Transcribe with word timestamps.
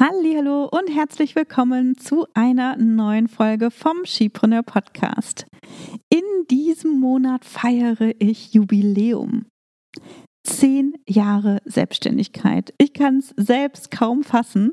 Hallo 0.00 0.64
und 0.64 0.88
herzlich 0.88 1.36
willkommen 1.36 1.94
zu 1.98 2.26
einer 2.32 2.78
neuen 2.78 3.28
Folge 3.28 3.70
vom 3.70 4.06
Skipreneur 4.06 4.62
Podcast. 4.62 5.44
In 6.08 6.22
diesem 6.50 6.98
Monat 6.98 7.44
feiere 7.44 8.12
ich 8.18 8.54
Jubiläum. 8.54 9.44
Zehn 10.42 10.94
Jahre 11.06 11.58
Selbstständigkeit. 11.66 12.72
Ich 12.78 12.94
kann 12.94 13.18
es 13.18 13.34
selbst 13.36 13.90
kaum 13.90 14.22
fassen. 14.22 14.72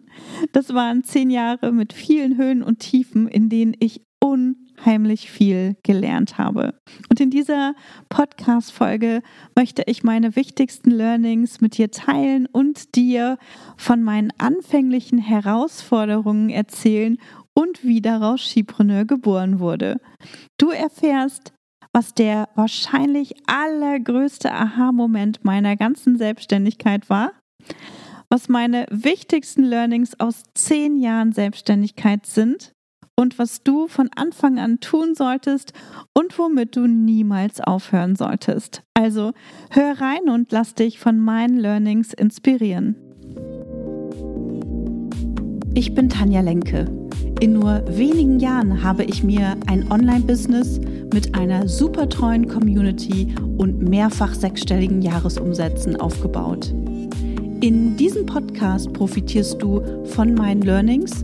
Das 0.53 0.73
waren 0.73 1.03
zehn 1.03 1.29
Jahre 1.29 1.73
mit 1.73 1.91
vielen 1.91 2.37
Höhen 2.37 2.63
und 2.63 2.79
Tiefen, 2.79 3.27
in 3.27 3.49
denen 3.49 3.75
ich 3.81 4.03
unheimlich 4.77 5.29
viel 5.29 5.75
gelernt 5.83 6.37
habe. 6.37 6.73
Und 7.09 7.19
in 7.19 7.29
dieser 7.29 7.73
Podcast-Folge 8.09 9.21
möchte 9.55 9.83
ich 9.85 10.03
meine 10.03 10.35
wichtigsten 10.35 10.91
Learnings 10.91 11.61
mit 11.61 11.77
dir 11.77 11.91
teilen 11.91 12.45
und 12.45 12.95
dir 12.95 13.37
von 13.75 14.03
meinen 14.03 14.31
anfänglichen 14.37 15.19
Herausforderungen 15.19 16.49
erzählen 16.49 17.17
und 17.53 17.83
wie 17.83 18.01
daraus 18.01 18.41
Skipreneur 18.41 19.05
geboren 19.05 19.59
wurde. 19.59 19.99
Du 20.57 20.69
erfährst, 20.69 21.53
was 21.91 22.13
der 22.13 22.49
wahrscheinlich 22.55 23.33
allergrößte 23.47 24.51
Aha-Moment 24.51 25.43
meiner 25.43 25.75
ganzen 25.75 26.17
Selbstständigkeit 26.17 27.09
war, 27.09 27.31
was 28.29 28.49
meine 28.49 28.85
wichtigsten 28.91 29.63
Learnings 29.63 30.19
aus 30.19 30.43
zehn 30.53 30.97
Jahren 30.97 31.31
Selbstständigkeit 31.31 32.25
sind 32.25 32.73
und 33.19 33.39
was 33.39 33.63
du 33.63 33.87
von 33.87 34.09
Anfang 34.15 34.59
an 34.59 34.79
tun 34.79 35.15
solltest 35.15 35.73
und 36.13 36.37
womit 36.37 36.75
du 36.75 36.87
niemals 36.87 37.59
aufhören 37.59 38.15
solltest. 38.15 38.83
Also 38.93 39.33
hör 39.71 39.99
rein 39.99 40.29
und 40.29 40.51
lass 40.51 40.75
dich 40.75 40.99
von 40.99 41.19
meinen 41.19 41.57
Learnings 41.57 42.13
inspirieren. 42.13 42.95
Ich 45.73 45.93
bin 45.93 46.09
Tanja 46.09 46.41
Lenke. 46.41 46.85
In 47.39 47.53
nur 47.53 47.83
wenigen 47.87 48.39
Jahren 48.39 48.83
habe 48.83 49.03
ich 49.03 49.23
mir 49.23 49.55
ein 49.67 49.91
Online-Business 49.91 50.79
mit 51.13 51.35
einer 51.35 51.67
super 51.67 52.09
treuen 52.09 52.47
Community 52.47 53.35
und 53.57 53.81
mehrfach 53.81 54.33
sechsstelligen 54.33 55.01
Jahresumsätzen 55.01 55.95
aufgebaut. 55.95 56.73
In 57.61 57.95
diesem 57.95 58.25
Podcast 58.25 58.91
profitierst 58.93 59.61
du 59.61 59.83
von 60.05 60.33
meinen 60.33 60.61
Learnings 60.61 61.23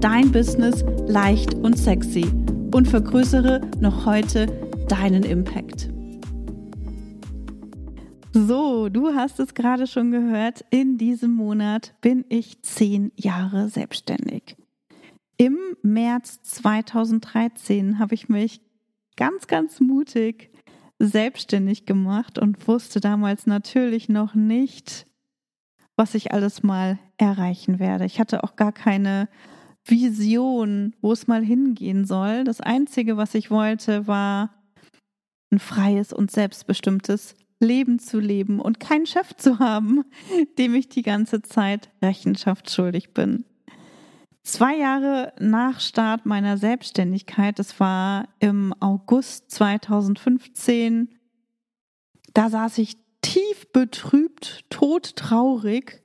dein 0.00 0.30
Business 0.30 0.84
leicht 1.08 1.54
und 1.54 1.76
sexy 1.76 2.24
und 2.72 2.86
vergrößere 2.86 3.60
noch 3.80 4.06
heute 4.06 4.46
deinen 4.88 5.24
Impact. 5.24 5.90
So, 8.32 8.88
du 8.88 9.14
hast 9.14 9.40
es 9.40 9.54
gerade 9.54 9.88
schon 9.88 10.12
gehört, 10.12 10.64
in 10.70 10.98
diesem 10.98 11.32
Monat 11.32 11.94
bin 12.00 12.24
ich 12.28 12.62
zehn 12.62 13.10
Jahre 13.16 13.68
selbstständig. 13.68 14.56
Im 15.36 15.58
März 15.82 16.42
2013 16.42 17.98
habe 17.98 18.14
ich 18.14 18.28
mich 18.28 18.60
ganz, 19.16 19.48
ganz 19.48 19.80
mutig 19.80 20.52
selbstständig 21.00 21.86
gemacht 21.86 22.38
und 22.38 22.68
wusste 22.68 23.00
damals 23.00 23.46
natürlich 23.46 24.08
noch 24.08 24.36
nicht, 24.36 25.06
was 25.96 26.14
ich 26.14 26.32
alles 26.32 26.62
mal 26.62 27.00
erreichen 27.16 27.80
werde. 27.80 28.04
Ich 28.04 28.20
hatte 28.20 28.44
auch 28.44 28.54
gar 28.54 28.72
keine 28.72 29.28
Vision, 29.90 30.94
wo 31.00 31.12
es 31.12 31.26
mal 31.26 31.42
hingehen 31.42 32.04
soll. 32.04 32.44
Das 32.44 32.60
Einzige, 32.60 33.16
was 33.16 33.34
ich 33.34 33.50
wollte, 33.50 34.06
war 34.06 34.54
ein 35.50 35.58
freies 35.58 36.12
und 36.12 36.30
selbstbestimmtes 36.30 37.34
Leben 37.60 37.98
zu 37.98 38.20
leben 38.20 38.60
und 38.60 38.80
keinen 38.80 39.06
Chef 39.06 39.34
zu 39.36 39.58
haben, 39.58 40.04
dem 40.58 40.74
ich 40.74 40.88
die 40.88 41.02
ganze 41.02 41.42
Zeit 41.42 41.90
Rechenschaft 42.02 42.70
schuldig 42.70 43.12
bin. 43.12 43.44
Zwei 44.42 44.76
Jahre 44.76 45.32
nach 45.38 45.80
Start 45.80 46.24
meiner 46.24 46.56
Selbstständigkeit, 46.56 47.58
das 47.58 47.78
war 47.80 48.28
im 48.38 48.74
August 48.80 49.50
2015, 49.50 51.10
da 52.32 52.48
saß 52.48 52.78
ich 52.78 52.96
tief 53.20 53.70
betrübt, 53.72 54.64
todtraurig 54.70 56.02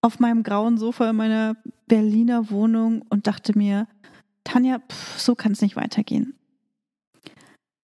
auf 0.00 0.18
meinem 0.18 0.42
grauen 0.42 0.78
Sofa 0.78 1.10
in 1.10 1.16
meiner 1.16 1.56
Berliner 1.86 2.50
Wohnung 2.50 3.02
und 3.08 3.26
dachte 3.26 3.56
mir, 3.56 3.86
Tanja, 4.44 4.78
pff, 4.78 5.18
so 5.18 5.34
kann 5.34 5.52
es 5.52 5.62
nicht 5.62 5.76
weitergehen. 5.76 6.34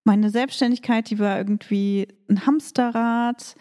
Meine 0.05 0.31
Selbstständigkeit, 0.31 1.11
die 1.11 1.19
war 1.19 1.39
irgendwie 1.39 2.09
ein 2.29 2.45
Hamsterrad, 2.47 3.55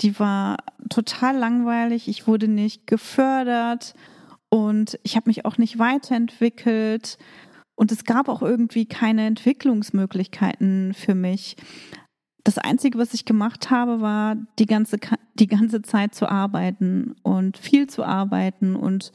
die 0.00 0.18
war 0.18 0.56
total 0.90 1.36
langweilig, 1.36 2.08
ich 2.08 2.26
wurde 2.26 2.48
nicht 2.48 2.86
gefördert 2.86 3.94
und 4.48 4.98
ich 5.04 5.16
habe 5.16 5.30
mich 5.30 5.44
auch 5.44 5.56
nicht 5.56 5.78
weiterentwickelt 5.78 7.18
und 7.76 7.92
es 7.92 8.04
gab 8.04 8.28
auch 8.28 8.42
irgendwie 8.42 8.86
keine 8.86 9.26
Entwicklungsmöglichkeiten 9.26 10.94
für 10.94 11.14
mich. 11.14 11.56
Das 12.42 12.58
Einzige, 12.58 12.98
was 12.98 13.14
ich 13.14 13.24
gemacht 13.24 13.70
habe, 13.70 14.00
war 14.00 14.36
die 14.58 14.66
ganze, 14.66 14.98
die 15.34 15.46
ganze 15.46 15.82
Zeit 15.82 16.14
zu 16.14 16.28
arbeiten 16.28 17.14
und 17.22 17.56
viel 17.56 17.86
zu 17.88 18.04
arbeiten 18.04 18.76
und 18.76 19.12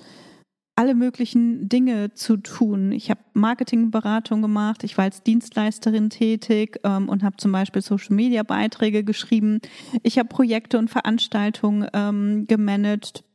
alle 0.80 0.96
möglichen 0.96 1.68
Dinge 1.68 2.14
zu 2.14 2.38
tun. 2.38 2.94
Ich 2.94 3.10
habe 3.10 3.20
Marketingberatung 3.34 4.42
gemacht, 4.42 4.86
ich 4.86 4.98
war 4.98 5.04
als 5.04 5.24
Dienstleisterin 5.24 6.10
tätig 6.10 6.80
ähm, 6.86 7.10
und 7.10 7.22
habe 7.22 7.36
zum 7.36 7.52
Beispiel 7.52 7.82
Social-Media-Beiträge 7.82 9.04
geschrieben. 9.04 9.60
Ich 10.04 10.18
habe 10.18 10.30
Projekte 10.30 10.78
und 10.78 10.90
Veranstaltungen 10.90 11.86
ähm, 11.92 12.48
gemanagt 12.48 13.26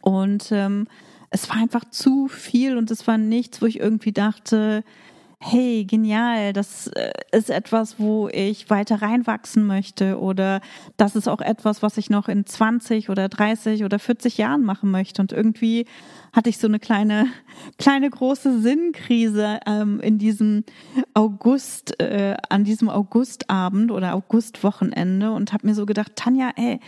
und 0.00 0.48
ähm, 0.50 0.86
es 1.28 1.50
war 1.50 1.56
einfach 1.56 1.84
zu 1.90 2.28
viel 2.28 2.78
und 2.78 2.90
es 2.90 3.06
war 3.06 3.18
nichts, 3.18 3.60
wo 3.60 3.66
ich 3.66 3.78
irgendwie 3.78 4.12
dachte, 4.12 4.82
hey, 5.44 5.84
genial, 5.84 6.52
das 6.52 6.86
äh, 6.86 7.10
ist 7.32 7.50
etwas, 7.50 7.98
wo 7.98 8.28
ich 8.28 8.70
weiter 8.70 9.02
reinwachsen 9.02 9.66
möchte 9.66 10.20
oder 10.20 10.60
das 10.96 11.16
ist 11.16 11.28
auch 11.28 11.40
etwas, 11.40 11.82
was 11.82 11.98
ich 11.98 12.10
noch 12.10 12.28
in 12.28 12.46
20 12.46 13.10
oder 13.10 13.28
30 13.28 13.82
oder 13.84 13.98
40 13.98 14.38
Jahren 14.38 14.62
machen 14.62 14.90
möchte. 14.92 15.20
Und 15.20 15.32
irgendwie 15.32 15.86
hatte 16.32 16.48
ich 16.48 16.58
so 16.58 16.68
eine 16.68 16.78
kleine, 16.78 17.26
kleine 17.78 18.08
große 18.08 18.60
Sinnkrise 18.60 19.58
ähm, 19.66 19.98
in 20.00 20.18
diesem 20.18 20.64
August, 21.12 22.00
äh, 22.00 22.36
an 22.48 22.62
diesem 22.62 22.88
Augustabend 22.88 23.90
oder 23.90 24.14
Augustwochenende 24.14 25.32
und 25.32 25.52
habe 25.52 25.66
mir 25.66 25.74
so 25.74 25.86
gedacht, 25.86 26.12
Tanja, 26.14 26.52
ey, 26.54 26.78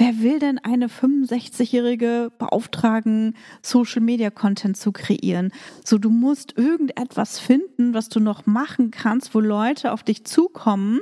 wer 0.00 0.18
will 0.20 0.38
denn 0.38 0.58
eine 0.58 0.88
65-Jährige 0.88 2.32
beauftragen, 2.38 3.36
Social 3.62 4.00
Media 4.00 4.30
Content 4.30 4.76
zu 4.78 4.92
kreieren? 4.92 5.52
So, 5.84 5.98
du 5.98 6.08
musst 6.08 6.56
irgendetwas 6.56 7.38
finden, 7.38 7.92
was 7.92 8.08
du 8.08 8.18
noch 8.18 8.46
machen 8.46 8.90
kannst, 8.90 9.34
wo 9.34 9.40
Leute 9.40 9.92
auf 9.92 10.02
dich 10.02 10.24
zukommen, 10.24 11.00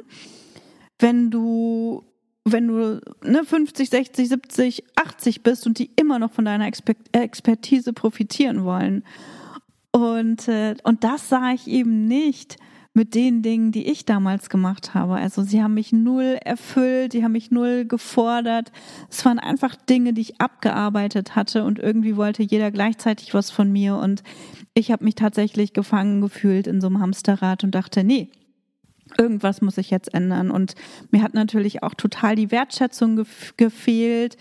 wenn 0.99 1.31
du 1.31 2.05
wenn 2.45 2.67
du 2.67 3.01
ne, 3.23 3.45
50, 3.45 3.91
60, 3.91 4.29
70, 4.31 4.85
80 4.97 5.43
bist 5.43 5.67
und 5.67 5.79
die 5.79 5.91
immer 5.97 6.19
noch 6.19 6.33
von 6.33 6.47
deiner 6.47 6.67
Exper 6.67 6.95
Expertise 7.13 7.93
profitieren 7.93 8.65
wollen. 8.65 9.05
Und, 9.93 10.49
äh, 10.49 10.75
und 10.83 11.05
das 11.05 11.29
sah 11.29 11.53
ich 11.53 11.67
eben 11.67 12.07
nicht 12.07 12.57
mit 12.99 13.15
den 13.15 13.43
Dingen, 13.43 13.71
die 13.71 13.87
ich 13.87 14.07
damals 14.07 14.51
gemacht 14.51 14.93
habe. 14.93 15.15
Also 15.15 15.43
sie 15.45 15.63
haben 15.63 15.75
mich 15.75 15.93
null 15.93 16.37
erfüllt, 16.45 17.13
die 17.13 17.23
haben 17.23 17.31
mich 17.31 17.53
null 17.53 17.85
gefordert. 17.85 18.73
Es 19.09 19.25
waren 19.25 19.39
einfach 19.39 19.77
Dinge, 19.77 20.13
die 20.13 20.23
ich 20.23 20.41
abgearbeitet 20.41 21.37
hatte 21.37 21.63
und 21.63 21.79
irgendwie 21.79 22.17
wollte 22.17 22.43
jeder 22.43 22.73
gleichzeitig 22.73 23.35
was 23.35 23.53
von 23.53 23.71
mir 23.71 23.95
und 23.95 24.25
ich 24.75 24.91
habe 24.91 25.05
mich 25.05 25.15
tatsächlich 25.15 25.75
gefangen 25.75 26.21
gefühlt 26.21 26.67
in 26.67 26.81
so 26.81 26.89
einem 26.89 26.99
Hamsterrad 26.99 27.63
und 27.63 27.73
dachte, 27.77 28.03
nee, 28.03 28.33
irgendwas 29.17 29.61
muss 29.61 29.77
sich 29.77 29.91
jetzt 29.91 30.13
ändern. 30.13 30.51
Und 30.51 30.75
mir 31.13 31.23
hat 31.23 31.35
natürlich 31.35 31.85
auch 31.85 31.95
total 31.95 32.35
die 32.35 32.51
Wertschätzung 32.51 33.15
gef 33.15 33.55
gefehlt. 33.57 34.37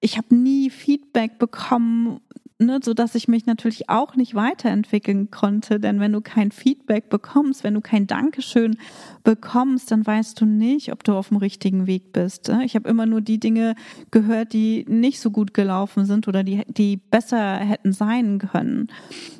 Ich 0.00 0.16
habe 0.16 0.34
nie 0.34 0.70
Feedback 0.70 1.38
bekommen 1.38 2.20
ne, 2.66 2.80
so 2.82 2.94
dass 2.94 3.14
ich 3.14 3.28
mich 3.28 3.46
natürlich 3.46 3.88
auch 3.88 4.16
nicht 4.16 4.34
weiterentwickeln 4.34 5.30
konnte, 5.30 5.80
denn 5.80 6.00
wenn 6.00 6.12
du 6.12 6.20
kein 6.20 6.50
Feedback 6.50 7.08
bekommst, 7.08 7.64
wenn 7.64 7.74
du 7.74 7.80
kein 7.80 8.06
Dankeschön 8.06 8.76
bekommst, 9.24 9.90
dann 9.90 10.06
weißt 10.06 10.40
du 10.40 10.46
nicht, 10.46 10.92
ob 10.92 11.04
du 11.04 11.14
auf 11.14 11.28
dem 11.28 11.36
richtigen 11.36 11.86
Weg 11.86 12.12
bist. 12.12 12.48
Ne? 12.48 12.64
Ich 12.64 12.74
habe 12.74 12.88
immer 12.88 13.06
nur 13.06 13.20
die 13.20 13.38
Dinge 13.38 13.74
gehört, 14.10 14.52
die 14.52 14.84
nicht 14.88 15.20
so 15.20 15.30
gut 15.30 15.54
gelaufen 15.54 16.04
sind 16.06 16.28
oder 16.28 16.42
die 16.42 16.62
die 16.66 16.96
besser 16.96 17.56
hätten 17.56 17.92
sein 17.92 18.38
können. 18.38 18.88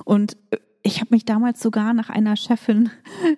Und 0.05 0.37
ich 0.85 1.01
habe 1.01 1.09
mich 1.11 1.25
damals 1.25 1.61
sogar 1.61 1.95
nach 1.95 2.11
einer 2.11 2.37
Chefin 2.37 2.91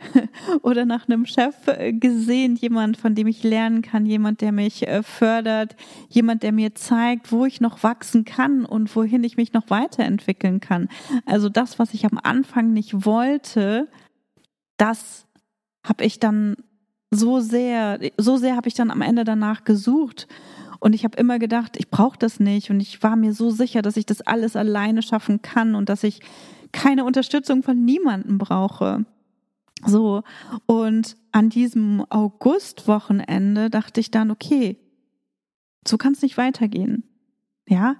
oder 0.63 0.87
nach 0.87 1.09
einem 1.09 1.27
Chef 1.27 1.55
äh, 1.67 1.93
gesehen, 1.93 2.57
jemand, 2.57 2.97
von 2.97 3.15
dem 3.15 3.27
ich 3.27 3.43
lernen 3.43 3.83
kann, 3.83 4.07
jemand, 4.07 4.41
der 4.41 4.51
mich 4.51 4.89
äh, 4.89 5.03
fördert, 5.03 5.77
jemand, 6.09 6.43
der 6.43 6.53
mir 6.53 6.75
zeigt, 6.75 7.33
wo 7.33 7.45
ich 7.45 7.61
noch 7.61 7.83
wachsen 7.83 8.25
kann 8.25 8.65
und 8.65 8.95
wohin 8.97 9.25
ich 9.25 9.37
mich 9.37 9.53
noch 9.53 9.69
weiterentwickeln 9.69 10.61
kann. 10.61 10.89
Also 11.27 11.51
das, 11.51 11.79
was 11.79 11.93
ich 11.93 12.07
am 12.07 12.19
Anfang 12.23 12.73
nicht 12.73 13.05
wollte, 13.05 13.89
das 14.79 15.27
habe 15.87 16.05
ich 16.05 16.19
dann 16.19 16.57
so 17.11 17.41
sehr, 17.41 18.01
so 18.17 18.39
sehr 18.39 18.57
habe 18.57 18.69
ich 18.69 18.75
dann 18.75 18.91
am 18.91 19.03
Ende 19.03 19.25
danach 19.25 19.65
gesucht. 19.65 20.27
Und 20.81 20.95
ich 20.95 21.05
habe 21.05 21.17
immer 21.19 21.39
gedacht, 21.39 21.77
ich 21.79 21.91
brauche 21.91 22.19
das 22.19 22.41
nicht. 22.41 22.71
Und 22.71 22.81
ich 22.81 23.03
war 23.03 23.17
mir 23.17 23.33
so 23.33 23.51
sicher, 23.51 23.83
dass 23.83 23.97
ich 23.97 24.07
das 24.07 24.21
alles 24.23 24.57
alleine 24.57 25.03
schaffen 25.03 25.41
kann 25.43 25.75
und 25.75 25.89
dass 25.89 26.05
ich 26.05 26.21
keine 26.75 27.05
Unterstützung 27.05 27.63
von 27.63 27.85
niemandem 27.85 28.37
brauche. 28.37 29.07
So, 29.87 30.23
und 30.67 31.17
an 31.33 31.49
diesem 31.49 32.05
August-Wochenende 32.11 33.71
dachte 33.71 34.01
ich 34.01 34.11
dann, 34.11 34.31
okay, 34.31 34.79
so 35.87 35.97
kann 35.97 36.13
es 36.13 36.23
nicht 36.23 36.37
weitergehen. 36.37 37.05
Ja, 37.67 37.97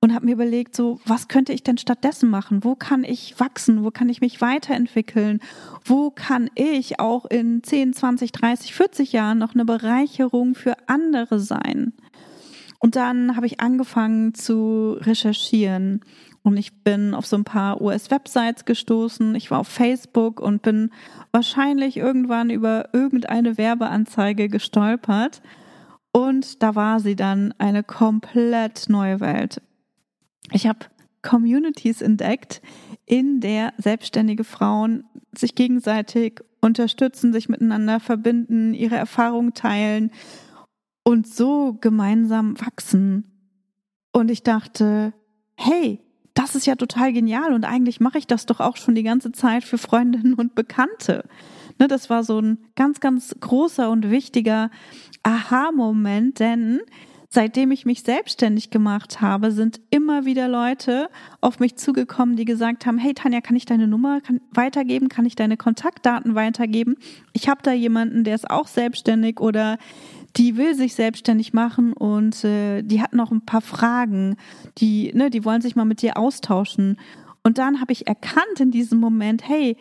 und 0.00 0.14
habe 0.14 0.26
mir 0.26 0.32
überlegt, 0.32 0.76
so, 0.76 1.00
was 1.04 1.28
könnte 1.28 1.52
ich 1.52 1.62
denn 1.62 1.78
stattdessen 1.78 2.28
machen? 2.28 2.64
Wo 2.64 2.74
kann 2.74 3.02
ich 3.02 3.38
wachsen? 3.40 3.84
Wo 3.84 3.90
kann 3.90 4.08
ich 4.08 4.20
mich 4.20 4.40
weiterentwickeln? 4.40 5.40
Wo 5.84 6.10
kann 6.10 6.50
ich 6.54 7.00
auch 7.00 7.24
in 7.24 7.62
10, 7.62 7.92
20, 7.92 8.32
30, 8.32 8.74
40 8.74 9.12
Jahren 9.12 9.38
noch 9.38 9.54
eine 9.54 9.64
Bereicherung 9.64 10.54
für 10.54 10.76
andere 10.86 11.40
sein? 11.40 11.92
Und 12.78 12.94
dann 12.94 13.36
habe 13.36 13.46
ich 13.46 13.60
angefangen 13.60 14.34
zu 14.34 14.92
recherchieren 15.00 16.02
und 16.46 16.56
ich 16.58 16.84
bin 16.84 17.12
auf 17.12 17.26
so 17.26 17.36
ein 17.36 17.42
paar 17.42 17.80
US-Websites 17.80 18.66
gestoßen. 18.66 19.34
Ich 19.34 19.50
war 19.50 19.58
auf 19.58 19.66
Facebook 19.66 20.38
und 20.38 20.62
bin 20.62 20.92
wahrscheinlich 21.32 21.96
irgendwann 21.96 22.50
über 22.50 22.90
irgendeine 22.92 23.58
Werbeanzeige 23.58 24.48
gestolpert. 24.48 25.42
Und 26.12 26.62
da 26.62 26.76
war 26.76 27.00
sie 27.00 27.16
dann 27.16 27.52
eine 27.58 27.82
komplett 27.82 28.88
neue 28.88 29.18
Welt. 29.18 29.60
Ich 30.52 30.68
habe 30.68 30.86
Communities 31.20 32.00
entdeckt, 32.00 32.62
in 33.06 33.40
der 33.40 33.72
selbstständige 33.76 34.44
Frauen 34.44 35.02
sich 35.36 35.56
gegenseitig 35.56 36.42
unterstützen, 36.60 37.32
sich 37.32 37.48
miteinander 37.48 37.98
verbinden, 37.98 38.72
ihre 38.72 38.94
Erfahrungen 38.94 39.52
teilen 39.52 40.12
und 41.02 41.26
so 41.26 41.76
gemeinsam 41.80 42.54
wachsen. 42.60 43.32
Und 44.12 44.30
ich 44.30 44.44
dachte, 44.44 45.12
hey, 45.56 46.05
das 46.36 46.54
ist 46.54 46.66
ja 46.66 46.76
total 46.76 47.12
genial 47.12 47.54
und 47.54 47.64
eigentlich 47.64 47.98
mache 47.98 48.18
ich 48.18 48.26
das 48.26 48.46
doch 48.46 48.60
auch 48.60 48.76
schon 48.76 48.94
die 48.94 49.02
ganze 49.02 49.32
Zeit 49.32 49.64
für 49.64 49.78
Freundinnen 49.78 50.34
und 50.34 50.54
Bekannte. 50.54 51.24
Ne, 51.78 51.88
das 51.88 52.10
war 52.10 52.24
so 52.24 52.38
ein 52.38 52.58
ganz, 52.76 53.00
ganz 53.00 53.34
großer 53.40 53.90
und 53.90 54.10
wichtiger 54.10 54.70
Aha-Moment, 55.22 56.38
denn 56.38 56.80
seitdem 57.30 57.70
ich 57.70 57.86
mich 57.86 58.02
selbstständig 58.02 58.70
gemacht 58.70 59.20
habe, 59.22 59.50
sind 59.50 59.80
immer 59.90 60.26
wieder 60.26 60.46
Leute 60.46 61.08
auf 61.40 61.58
mich 61.58 61.76
zugekommen, 61.76 62.36
die 62.36 62.44
gesagt 62.44 62.84
haben, 62.86 62.98
hey 62.98 63.14
Tanja, 63.14 63.40
kann 63.40 63.56
ich 63.56 63.64
deine 63.64 63.88
Nummer 63.88 64.20
weitergeben? 64.52 65.08
Kann 65.08 65.26
ich 65.26 65.36
deine 65.36 65.56
Kontaktdaten 65.56 66.34
weitergeben? 66.34 66.96
Ich 67.32 67.48
habe 67.48 67.62
da 67.62 67.72
jemanden, 67.72 68.24
der 68.24 68.34
ist 68.34 68.50
auch 68.50 68.66
selbstständig 68.66 69.40
oder 69.40 69.78
die 70.36 70.56
will 70.56 70.74
sich 70.74 70.94
selbstständig 70.94 71.52
machen 71.52 71.92
und 71.92 72.44
äh, 72.44 72.82
die 72.82 73.00
hat 73.00 73.14
noch 73.14 73.30
ein 73.30 73.44
paar 73.44 73.62
Fragen, 73.62 74.36
die, 74.78 75.12
ne, 75.14 75.30
die 75.30 75.44
wollen 75.44 75.62
sich 75.62 75.76
mal 75.76 75.84
mit 75.84 76.02
dir 76.02 76.16
austauschen. 76.16 76.98
Und 77.42 77.58
dann 77.58 77.80
habe 77.80 77.92
ich 77.92 78.06
erkannt 78.06 78.60
in 78.60 78.70
diesem 78.70 79.00
Moment, 79.00 79.48
hey, 79.48 79.76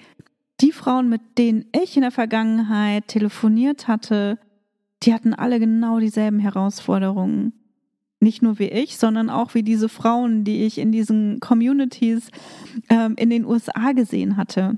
die 0.62 0.72
Frauen, 0.72 1.10
mit 1.10 1.22
denen 1.38 1.66
ich 1.84 1.98
in 1.98 2.04
der 2.04 2.12
Vergangenheit 2.12 3.08
telefoniert 3.08 3.88
hatte, 3.88 4.40
die 5.04 5.14
hatten 5.14 5.34
alle 5.34 5.60
genau 5.60 6.00
dieselben 6.00 6.40
Herausforderungen. 6.40 7.54
Nicht 8.22 8.42
nur 8.42 8.58
wie 8.58 8.70
ich, 8.70 8.98
sondern 8.98 9.30
auch 9.30 9.54
wie 9.54 9.64
diese 9.64 9.90
Frauen, 9.90 10.46
die 10.46 10.64
ich 10.64 10.78
in 10.78 10.94
diesen 10.94 11.42
Communities 11.42 12.32
ähm, 12.90 13.16
in 13.18 13.30
den 13.30 13.46
USA 13.46 13.92
gesehen 13.92 14.38
hatte. 14.38 14.78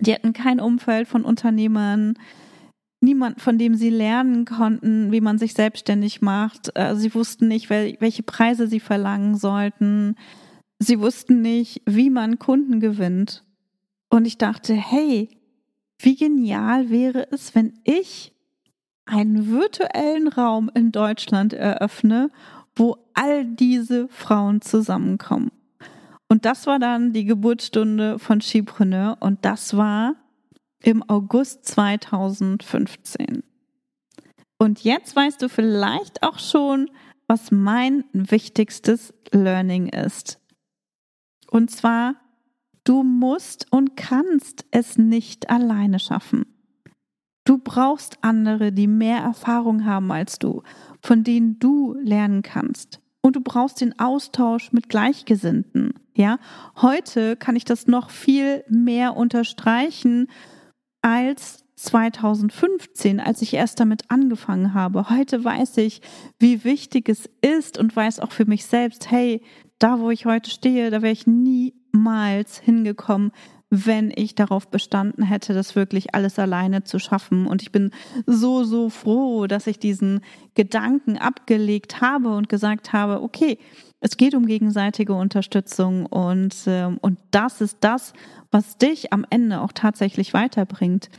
Die 0.00 0.14
hatten 0.14 0.34
kein 0.34 0.60
Umfeld 0.60 1.08
von 1.08 1.24
Unternehmern, 1.24 2.14
niemand, 3.00 3.40
von 3.40 3.58
dem 3.58 3.74
sie 3.74 3.90
lernen 3.90 4.44
konnten, 4.44 5.12
wie 5.12 5.20
man 5.20 5.38
sich 5.38 5.54
selbstständig 5.54 6.20
macht. 6.20 6.70
Äh, 6.74 6.96
sie 6.96 7.14
wussten 7.14 7.48
nicht, 7.48 7.70
welche 7.70 8.22
Preise 8.22 8.66
sie 8.66 8.80
verlangen 8.80 9.36
sollten. 9.36 10.16
Sie 10.78 11.00
wussten 11.00 11.42
nicht, 11.42 11.82
wie 11.86 12.10
man 12.10 12.38
Kunden 12.38 12.80
gewinnt. 12.80 13.44
Und 14.08 14.26
ich 14.26 14.38
dachte, 14.38 14.74
hey, 14.74 15.28
wie 15.98 16.16
genial 16.16 16.90
wäre 16.90 17.28
es, 17.30 17.54
wenn 17.54 17.74
ich 17.84 18.32
einen 19.04 19.50
virtuellen 19.50 20.28
Raum 20.28 20.70
in 20.74 20.92
Deutschland 20.92 21.52
eröffne, 21.52 22.30
wo 22.76 22.96
all 23.14 23.44
diese 23.44 24.08
Frauen 24.08 24.60
zusammenkommen. 24.60 25.50
Und 26.28 26.44
das 26.44 26.66
war 26.66 26.78
dann 26.78 27.12
die 27.12 27.24
Geburtsstunde 27.24 28.18
von 28.18 28.40
Skipreneur 28.40 29.16
und 29.20 29.44
das 29.44 29.76
war 29.76 30.14
im 30.88 31.04
August 31.06 31.66
2015. 31.66 33.42
Und 34.58 34.84
jetzt 34.84 35.14
weißt 35.14 35.42
du 35.42 35.50
vielleicht 35.50 36.22
auch 36.22 36.38
schon, 36.38 36.90
was 37.26 37.50
mein 37.50 38.04
wichtigstes 38.14 39.12
Learning 39.30 39.88
ist. 39.88 40.40
Und 41.50 41.70
zwar, 41.70 42.14
du 42.84 43.02
musst 43.02 43.70
und 43.70 43.98
kannst 43.98 44.64
es 44.70 44.96
nicht 44.96 45.50
alleine 45.50 45.98
schaffen. 45.98 46.46
Du 47.44 47.58
brauchst 47.58 48.24
andere, 48.24 48.72
die 48.72 48.86
mehr 48.86 49.18
Erfahrung 49.18 49.84
haben 49.84 50.10
als 50.10 50.38
du, 50.38 50.62
von 51.02 51.22
denen 51.22 51.58
du 51.58 51.98
lernen 52.00 52.40
kannst. 52.40 53.02
Und 53.20 53.36
du 53.36 53.42
brauchst 53.42 53.82
den 53.82 53.98
Austausch 53.98 54.72
mit 54.72 54.88
Gleichgesinnten. 54.88 55.92
Ja, 56.14 56.38
heute 56.80 57.36
kann 57.36 57.56
ich 57.56 57.66
das 57.66 57.86
noch 57.86 58.08
viel 58.08 58.64
mehr 58.70 59.18
unterstreichen, 59.18 60.28
als 61.08 61.64
2015, 61.76 63.18
als 63.18 63.40
ich 63.40 63.54
erst 63.54 63.80
damit 63.80 64.10
angefangen 64.10 64.74
habe. 64.74 65.08
Heute 65.08 65.42
weiß 65.42 65.78
ich, 65.78 66.02
wie 66.38 66.64
wichtig 66.64 67.08
es 67.08 67.30
ist 67.40 67.78
und 67.78 67.96
weiß 67.96 68.20
auch 68.20 68.32
für 68.32 68.44
mich 68.44 68.66
selbst, 68.66 69.10
hey, 69.10 69.42
da 69.78 70.00
wo 70.00 70.10
ich 70.10 70.26
heute 70.26 70.50
stehe, 70.50 70.90
da 70.90 71.00
wäre 71.00 71.12
ich 71.12 71.26
niemals 71.26 72.58
hingekommen, 72.58 73.32
wenn 73.70 74.12
ich 74.14 74.34
darauf 74.34 74.68
bestanden 74.68 75.22
hätte, 75.22 75.54
das 75.54 75.76
wirklich 75.76 76.14
alles 76.14 76.38
alleine 76.38 76.84
zu 76.84 76.98
schaffen. 76.98 77.46
Und 77.46 77.62
ich 77.62 77.72
bin 77.72 77.90
so, 78.26 78.64
so 78.64 78.90
froh, 78.90 79.46
dass 79.46 79.66
ich 79.66 79.78
diesen 79.78 80.20
Gedanken 80.54 81.16
abgelegt 81.16 82.02
habe 82.02 82.34
und 82.34 82.50
gesagt 82.50 82.92
habe, 82.92 83.22
okay, 83.22 83.58
es 84.00 84.16
geht 84.16 84.34
um 84.34 84.46
gegenseitige 84.46 85.14
Unterstützung 85.14 86.06
und, 86.06 86.66
äh, 86.66 86.86
und 87.00 87.18
das 87.30 87.60
ist 87.60 87.78
das, 87.80 88.12
was 88.50 88.78
dich 88.78 89.12
am 89.12 89.26
Ende 89.28 89.60
auch 89.60 89.72
tatsächlich 89.72 90.34
weiterbringt. 90.34 91.10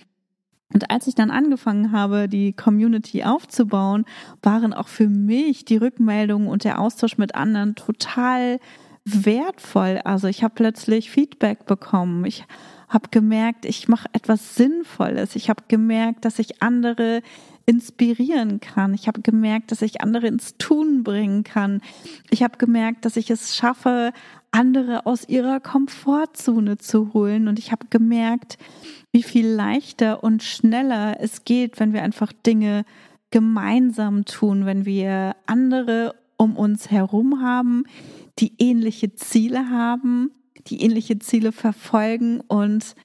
Und 0.73 0.91
als 0.91 1.07
ich 1.07 1.15
dann 1.15 1.31
angefangen 1.31 1.91
habe, 1.91 2.29
die 2.29 2.53
Community 2.53 3.23
aufzubauen, 3.23 4.05
waren 4.43 4.73
auch 4.73 4.87
für 4.87 5.09
mich 5.09 5.65
die 5.65 5.77
Rückmeldungen 5.77 6.47
und 6.47 6.63
der 6.63 6.79
Austausch 6.79 7.17
mit 7.17 7.33
anderen 7.33 7.75
total 7.75 8.59
wertvoll. 9.03 9.99
Also 10.03 10.27
ich 10.27 10.43
habe 10.43 10.53
plötzlich 10.55 11.09
Feedback 11.09 11.65
bekommen. 11.65 12.23
Ich 12.25 12.45
habe 12.87 13.09
gemerkt, 13.09 13.65
ich 13.65 13.87
mache 13.87 14.09
etwas 14.13 14.55
Sinnvolles. 14.55 15.35
Ich 15.35 15.49
habe 15.49 15.63
gemerkt, 15.67 16.23
dass 16.23 16.37
ich 16.37 16.61
andere 16.61 17.23
inspirieren 17.69 18.59
kann. 18.59 18.95
Ich 18.95 19.07
habe 19.07 19.21
gemerkt, 19.21 19.71
dass 19.71 19.83
ich 19.83 20.01
andere 20.01 20.25
ins 20.25 20.57
Tun 20.57 21.03
bringen 21.03 21.43
kann. 21.43 21.81
Ich 22.31 22.41
habe 22.41 22.57
gemerkt, 22.57 23.05
dass 23.05 23.15
ich 23.15 23.29
es 23.29 23.55
schaffe, 23.55 24.11
andere 24.49 25.05
aus 25.05 25.29
ihrer 25.29 25.59
Komfortzone 25.59 26.79
zu 26.79 27.13
holen. 27.13 27.47
Und 27.47 27.59
ich 27.59 27.71
habe 27.71 27.85
gemerkt, 27.91 28.57
wie 29.11 29.21
viel 29.21 29.45
leichter 29.45 30.23
und 30.23 30.41
schneller 30.41 31.17
es 31.19 31.45
geht, 31.45 31.79
wenn 31.79 31.93
wir 31.93 32.01
einfach 32.01 32.33
Dinge 32.33 32.85
gemeinsam 33.29 34.25
tun, 34.25 34.65
wenn 34.65 34.85
wir 34.85 35.35
andere 35.45 36.15
um 36.37 36.57
uns 36.57 36.89
herum 36.89 37.43
haben, 37.43 37.83
die 38.39 38.53
ähnliche 38.57 39.13
Ziele 39.13 39.69
haben, 39.69 40.31
die 40.65 40.81
ähnliche 40.81 41.19
Ziele 41.19 41.51
verfolgen 41.51 42.41
und 42.47 42.95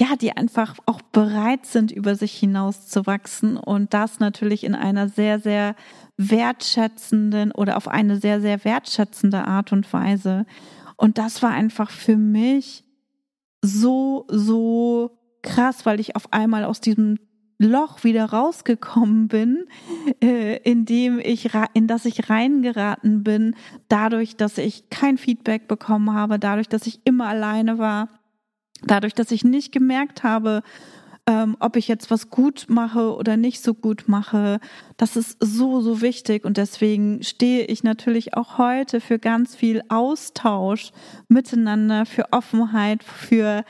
ja, 0.00 0.16
die 0.16 0.34
einfach 0.34 0.76
auch 0.86 1.02
bereit 1.02 1.66
sind, 1.66 1.92
über 1.92 2.14
sich 2.14 2.32
hinaus 2.32 2.88
zu 2.88 3.06
wachsen 3.06 3.58
und 3.58 3.92
das 3.92 4.18
natürlich 4.18 4.64
in 4.64 4.74
einer 4.74 5.08
sehr, 5.10 5.38
sehr 5.40 5.76
wertschätzenden 6.16 7.52
oder 7.52 7.76
auf 7.76 7.86
eine 7.86 8.16
sehr, 8.16 8.40
sehr 8.40 8.64
wertschätzende 8.64 9.46
Art 9.46 9.72
und 9.72 9.92
Weise. 9.92 10.46
Und 10.96 11.18
das 11.18 11.42
war 11.42 11.50
einfach 11.50 11.90
für 11.90 12.16
mich 12.16 12.82
so, 13.60 14.24
so 14.28 15.18
krass, 15.42 15.84
weil 15.84 16.00
ich 16.00 16.16
auf 16.16 16.32
einmal 16.32 16.64
aus 16.64 16.80
diesem 16.80 17.18
Loch 17.58 18.02
wieder 18.02 18.24
rausgekommen 18.24 19.28
bin, 19.28 19.66
äh, 20.22 20.56
in 20.62 20.86
dem 20.86 21.18
ich 21.18 21.50
in 21.74 21.86
das 21.86 22.06
ich 22.06 22.30
reingeraten 22.30 23.22
bin, 23.22 23.54
dadurch, 23.88 24.36
dass 24.36 24.56
ich 24.56 24.88
kein 24.88 25.18
Feedback 25.18 25.68
bekommen 25.68 26.14
habe, 26.14 26.38
dadurch, 26.38 26.70
dass 26.70 26.86
ich 26.86 27.00
immer 27.04 27.26
alleine 27.26 27.76
war, 27.76 28.08
dadurch, 28.86 29.14
dass 29.14 29.30
ich 29.30 29.44
nicht 29.44 29.72
gemerkt 29.72 30.22
habe, 30.22 30.62
ähm, 31.26 31.56
ob 31.60 31.76
ich 31.76 31.86
jetzt 31.86 32.10
was 32.10 32.30
gut 32.30 32.66
mache 32.68 33.14
oder 33.14 33.36
nicht 33.36 33.62
so 33.62 33.74
gut 33.74 34.04
mache. 34.06 34.58
Das 34.96 35.16
ist 35.16 35.36
so, 35.40 35.80
so 35.80 36.00
wichtig 36.00 36.44
und 36.44 36.56
deswegen 36.56 37.22
stehe 37.22 37.64
ich 37.66 37.84
natürlich 37.84 38.34
auch 38.34 38.58
heute 38.58 39.00
für 39.00 39.18
ganz 39.18 39.54
viel 39.54 39.82
Austausch 39.88 40.92
miteinander, 41.28 42.06
für 42.06 42.32
Offenheit, 42.32 43.04
für 43.04 43.64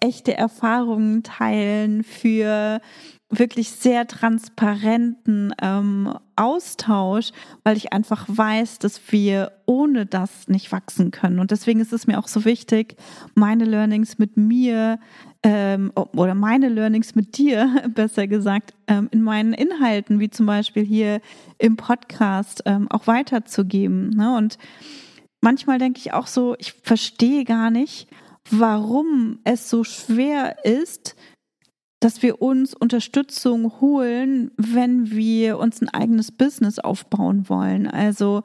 echte 0.00 0.36
Erfahrungen 0.36 1.22
teilen, 1.22 2.02
für 2.04 2.80
wirklich 3.28 3.70
sehr 3.70 4.06
transparenten 4.06 5.52
ähm, 5.60 6.16
Austausch, 6.36 7.32
weil 7.64 7.76
ich 7.76 7.92
einfach 7.92 8.24
weiß, 8.28 8.78
dass 8.78 9.00
wir 9.10 9.52
ohne 9.66 10.06
das 10.06 10.46
nicht 10.48 10.70
wachsen 10.70 11.10
können. 11.10 11.40
Und 11.40 11.50
deswegen 11.50 11.80
ist 11.80 11.92
es 11.92 12.06
mir 12.06 12.18
auch 12.18 12.28
so 12.28 12.44
wichtig, 12.44 12.96
meine 13.34 13.64
Learnings 13.64 14.18
mit 14.18 14.36
mir 14.36 15.00
ähm, 15.42 15.90
oder 15.94 16.34
meine 16.34 16.68
Learnings 16.68 17.14
mit 17.16 17.36
dir, 17.36 17.82
besser 17.94 18.28
gesagt, 18.28 18.74
ähm, 18.86 19.08
in 19.10 19.22
meinen 19.22 19.54
Inhalten, 19.54 20.20
wie 20.20 20.30
zum 20.30 20.46
Beispiel 20.46 20.84
hier 20.84 21.20
im 21.58 21.76
Podcast, 21.76 22.62
ähm, 22.66 22.88
auch 22.90 23.08
weiterzugeben. 23.08 24.10
Ne? 24.10 24.36
Und 24.36 24.56
manchmal 25.40 25.78
denke 25.78 25.98
ich 25.98 26.12
auch 26.12 26.28
so, 26.28 26.54
ich 26.58 26.74
verstehe 26.74 27.44
gar 27.44 27.70
nicht, 27.70 28.08
warum 28.50 29.40
es 29.42 29.68
so 29.68 29.82
schwer 29.82 30.64
ist, 30.64 31.15
dass 32.00 32.22
wir 32.22 32.42
uns 32.42 32.74
Unterstützung 32.74 33.80
holen, 33.80 34.50
wenn 34.56 35.10
wir 35.10 35.58
uns 35.58 35.80
ein 35.80 35.88
eigenes 35.88 36.30
Business 36.30 36.78
aufbauen 36.78 37.48
wollen. 37.48 37.86
Also 37.86 38.42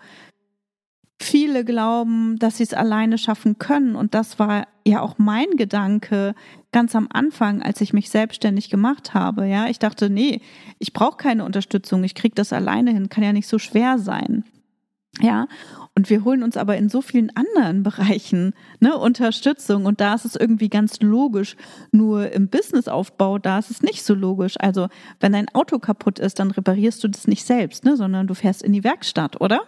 viele 1.21 1.65
glauben, 1.65 2.37
dass 2.39 2.57
sie 2.57 2.63
es 2.63 2.73
alleine 2.73 3.17
schaffen 3.17 3.57
können. 3.57 3.95
Und 3.95 4.13
das 4.13 4.39
war 4.39 4.67
ja 4.85 5.01
auch 5.01 5.17
mein 5.17 5.49
Gedanke 5.57 6.33
ganz 6.71 6.95
am 6.95 7.07
Anfang, 7.11 7.61
als 7.61 7.81
ich 7.81 7.93
mich 7.93 8.09
selbstständig 8.09 8.69
gemacht 8.69 9.13
habe. 9.13 9.45
Ja, 9.47 9.67
ich 9.67 9.79
dachte, 9.79 10.09
nee, 10.09 10.41
ich 10.79 10.93
brauche 10.93 11.17
keine 11.17 11.45
Unterstützung. 11.45 12.03
Ich 12.03 12.15
kriege 12.15 12.35
das 12.35 12.53
alleine 12.53 12.91
hin. 12.91 13.09
Kann 13.09 13.23
ja 13.23 13.33
nicht 13.33 13.47
so 13.47 13.59
schwer 13.59 13.99
sein. 13.99 14.45
Ja, 15.19 15.47
und 15.93 16.09
wir 16.09 16.23
holen 16.23 16.41
uns 16.41 16.55
aber 16.55 16.77
in 16.77 16.87
so 16.87 17.01
vielen 17.01 17.31
anderen 17.35 17.83
Bereichen 17.83 18.53
ne, 18.79 18.97
Unterstützung. 18.97 19.85
Und 19.85 19.99
da 19.99 20.13
ist 20.13 20.25
es 20.25 20.35
irgendwie 20.35 20.69
ganz 20.69 21.01
logisch. 21.01 21.57
Nur 21.91 22.31
im 22.31 22.47
Businessaufbau, 22.47 23.37
da 23.37 23.59
ist 23.59 23.71
es 23.71 23.81
nicht 23.81 24.03
so 24.03 24.13
logisch. 24.13 24.55
Also, 24.59 24.87
wenn 25.19 25.33
dein 25.33 25.49
Auto 25.49 25.79
kaputt 25.79 26.19
ist, 26.19 26.39
dann 26.39 26.51
reparierst 26.51 27.03
du 27.03 27.09
das 27.09 27.27
nicht 27.27 27.45
selbst, 27.45 27.83
ne, 27.83 27.97
sondern 27.97 28.27
du 28.27 28.33
fährst 28.33 28.63
in 28.63 28.73
die 28.73 28.83
Werkstatt, 28.83 29.41
oder? 29.41 29.63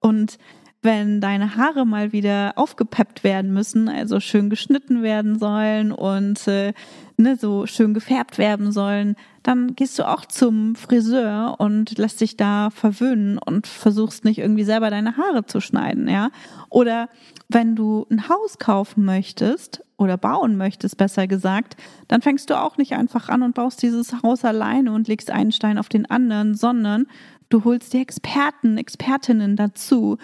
Und 0.00 0.38
wenn 0.84 1.20
deine 1.20 1.56
Haare 1.56 1.86
mal 1.86 2.12
wieder 2.12 2.52
aufgepeppt 2.56 3.24
werden 3.24 3.52
müssen, 3.52 3.88
also 3.88 4.20
schön 4.20 4.50
geschnitten 4.50 5.02
werden 5.02 5.38
sollen 5.38 5.90
und 5.92 6.46
äh, 6.46 6.72
ne, 7.16 7.36
so 7.36 7.66
schön 7.66 7.94
gefärbt 7.94 8.38
werden 8.38 8.72
sollen, 8.72 9.16
dann 9.42 9.74
gehst 9.74 9.98
du 9.98 10.08
auch 10.08 10.24
zum 10.24 10.74
Friseur 10.74 11.56
und 11.58 11.98
lässt 11.98 12.20
dich 12.20 12.36
da 12.36 12.70
verwöhnen 12.70 13.38
und 13.38 13.66
versuchst 13.66 14.24
nicht 14.24 14.38
irgendwie 14.38 14.64
selber 14.64 14.90
deine 14.90 15.16
Haare 15.16 15.44
zu 15.46 15.60
schneiden, 15.60 16.08
ja? 16.08 16.30
Oder 16.70 17.08
wenn 17.48 17.76
du 17.76 18.06
ein 18.10 18.28
Haus 18.28 18.58
kaufen 18.58 19.04
möchtest 19.04 19.82
oder 19.96 20.16
bauen 20.16 20.56
möchtest, 20.56 20.96
besser 20.96 21.26
gesagt, 21.26 21.76
dann 22.08 22.22
fängst 22.22 22.50
du 22.50 22.60
auch 22.60 22.78
nicht 22.78 22.94
einfach 22.94 23.28
an 23.28 23.42
und 23.42 23.54
baust 23.54 23.82
dieses 23.82 24.22
Haus 24.22 24.44
alleine 24.44 24.92
und 24.92 25.08
legst 25.08 25.30
einen 25.30 25.52
Stein 25.52 25.78
auf 25.78 25.88
den 25.88 26.10
anderen, 26.10 26.54
sondern 26.54 27.06
Du 27.48 27.64
holst 27.64 27.92
dir 27.92 28.00
Experten, 28.00 28.78
Expertinnen 28.78 29.56
dazu, 29.56 30.18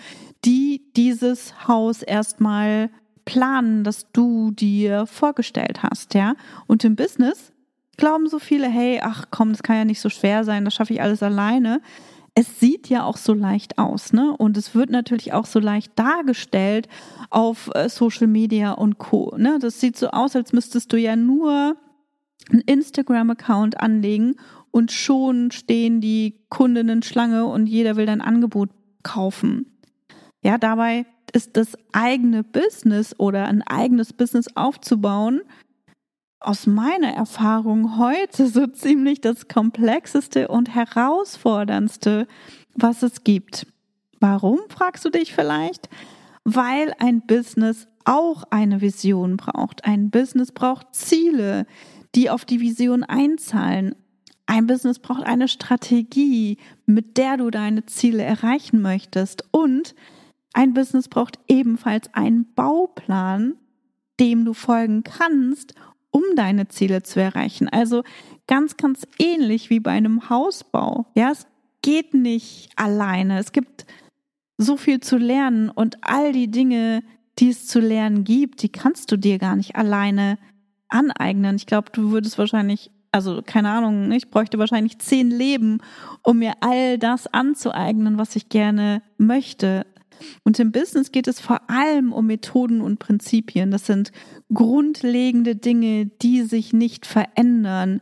die 0.44 0.82
dieses 0.96 1.68
Haus 1.68 2.02
erstmal 2.02 2.90
planen, 3.24 3.84
das 3.84 4.10
du 4.12 4.50
dir 4.50 5.06
vorgestellt 5.06 5.82
hast, 5.82 6.14
ja? 6.14 6.34
Und 6.66 6.84
im 6.84 6.96
Business 6.96 7.52
glauben 7.96 8.28
so 8.28 8.38
viele, 8.38 8.68
hey, 8.68 9.00
ach 9.02 9.26
komm, 9.30 9.50
das 9.52 9.62
kann 9.62 9.76
ja 9.76 9.84
nicht 9.84 10.00
so 10.00 10.08
schwer 10.08 10.44
sein, 10.44 10.64
das 10.64 10.74
schaffe 10.74 10.94
ich 10.94 11.02
alles 11.02 11.22
alleine. 11.22 11.80
Es 12.34 12.60
sieht 12.60 12.88
ja 12.88 13.04
auch 13.04 13.16
so 13.16 13.34
leicht 13.34 13.78
aus, 13.78 14.12
ne? 14.12 14.34
Und 14.36 14.56
es 14.56 14.74
wird 14.74 14.90
natürlich 14.90 15.32
auch 15.32 15.46
so 15.46 15.60
leicht 15.60 15.92
dargestellt 15.96 16.88
auf 17.28 17.70
äh, 17.74 17.88
Social 17.88 18.26
Media 18.26 18.72
und 18.72 18.98
Co. 18.98 19.34
Ne? 19.36 19.58
Das 19.60 19.80
sieht 19.80 19.96
so 19.96 20.08
aus, 20.08 20.34
als 20.34 20.52
müsstest 20.52 20.92
du 20.92 20.96
ja 20.96 21.16
nur 21.16 21.76
einen 22.50 22.62
Instagram-Account 22.62 23.80
anlegen 23.80 24.36
und 24.70 24.92
schon 24.92 25.50
stehen 25.50 26.00
die 26.00 26.40
Kundinnen 26.48 27.02
Schlange 27.02 27.46
und 27.46 27.66
jeder 27.66 27.96
will 27.96 28.06
dein 28.06 28.20
Angebot 28.20 28.70
kaufen. 29.02 29.66
Ja, 30.42 30.58
dabei 30.58 31.06
ist 31.32 31.56
das 31.56 31.76
eigene 31.92 32.42
Business 32.42 33.14
oder 33.18 33.46
ein 33.46 33.62
eigenes 33.62 34.12
Business 34.12 34.46
aufzubauen 34.56 35.42
aus 36.40 36.66
meiner 36.66 37.12
Erfahrung 37.12 37.98
heute 37.98 38.46
so 38.46 38.66
ziemlich 38.72 39.20
das 39.20 39.46
komplexeste 39.46 40.48
und 40.48 40.74
herausforderndste, 40.74 42.26
was 42.74 43.02
es 43.02 43.22
gibt. 43.24 43.66
Warum, 44.18 44.58
fragst 44.68 45.04
du 45.04 45.10
dich 45.10 45.34
vielleicht? 45.34 45.88
Weil 46.44 46.94
ein 46.98 47.26
Business 47.26 47.86
auch 48.04 48.44
eine 48.50 48.80
Vision 48.80 49.36
braucht. 49.36 49.84
Ein 49.84 50.10
Business 50.10 50.52
braucht 50.52 50.94
Ziele, 50.94 51.66
die 52.14 52.30
auf 52.30 52.44
die 52.44 52.60
Vision 52.60 53.02
einzahlen. 53.02 53.94
Ein 54.50 54.66
Business 54.66 54.98
braucht 54.98 55.22
eine 55.22 55.46
Strategie, 55.46 56.58
mit 56.84 57.18
der 57.18 57.36
du 57.36 57.52
deine 57.52 57.86
Ziele 57.86 58.24
erreichen 58.24 58.82
möchtest. 58.82 59.44
Und 59.52 59.94
ein 60.54 60.74
Business 60.74 61.06
braucht 61.06 61.38
ebenfalls 61.46 62.12
einen 62.14 62.52
Bauplan, 62.54 63.54
dem 64.18 64.44
du 64.44 64.52
folgen 64.52 65.04
kannst, 65.04 65.76
um 66.10 66.24
deine 66.34 66.66
Ziele 66.66 67.04
zu 67.04 67.20
erreichen. 67.20 67.68
Also 67.68 68.02
ganz, 68.48 68.76
ganz 68.76 69.06
ähnlich 69.20 69.70
wie 69.70 69.78
bei 69.78 69.92
einem 69.92 70.28
Hausbau. 70.28 71.06
Ja, 71.14 71.30
es 71.30 71.46
geht 71.80 72.12
nicht 72.12 72.70
alleine. 72.74 73.38
Es 73.38 73.52
gibt 73.52 73.86
so 74.58 74.76
viel 74.76 74.98
zu 74.98 75.16
lernen 75.16 75.70
und 75.70 75.98
all 76.00 76.32
die 76.32 76.50
Dinge, 76.50 77.04
die 77.38 77.50
es 77.50 77.68
zu 77.68 77.78
lernen 77.78 78.24
gibt, 78.24 78.64
die 78.64 78.68
kannst 78.68 79.12
du 79.12 79.16
dir 79.16 79.38
gar 79.38 79.54
nicht 79.54 79.76
alleine 79.76 80.38
aneignen. 80.88 81.54
Ich 81.54 81.66
glaube, 81.66 81.92
du 81.92 82.10
würdest 82.10 82.36
wahrscheinlich 82.36 82.90
also 83.12 83.42
keine 83.44 83.70
Ahnung, 83.70 84.08
ne, 84.08 84.16
ich 84.16 84.30
bräuchte 84.30 84.58
wahrscheinlich 84.58 84.98
zehn 84.98 85.30
Leben, 85.30 85.78
um 86.22 86.38
mir 86.38 86.54
all 86.60 86.98
das 86.98 87.26
anzueignen, 87.26 88.18
was 88.18 88.36
ich 88.36 88.48
gerne 88.48 89.02
möchte. 89.18 89.86
Und 90.44 90.58
im 90.58 90.70
Business 90.70 91.12
geht 91.12 91.28
es 91.28 91.40
vor 91.40 91.70
allem 91.70 92.12
um 92.12 92.26
Methoden 92.26 92.80
und 92.82 92.98
Prinzipien. 92.98 93.70
Das 93.70 93.86
sind 93.86 94.12
grundlegende 94.52 95.56
Dinge, 95.56 96.06
die 96.06 96.42
sich 96.42 96.72
nicht 96.72 97.06
verändern. 97.06 98.00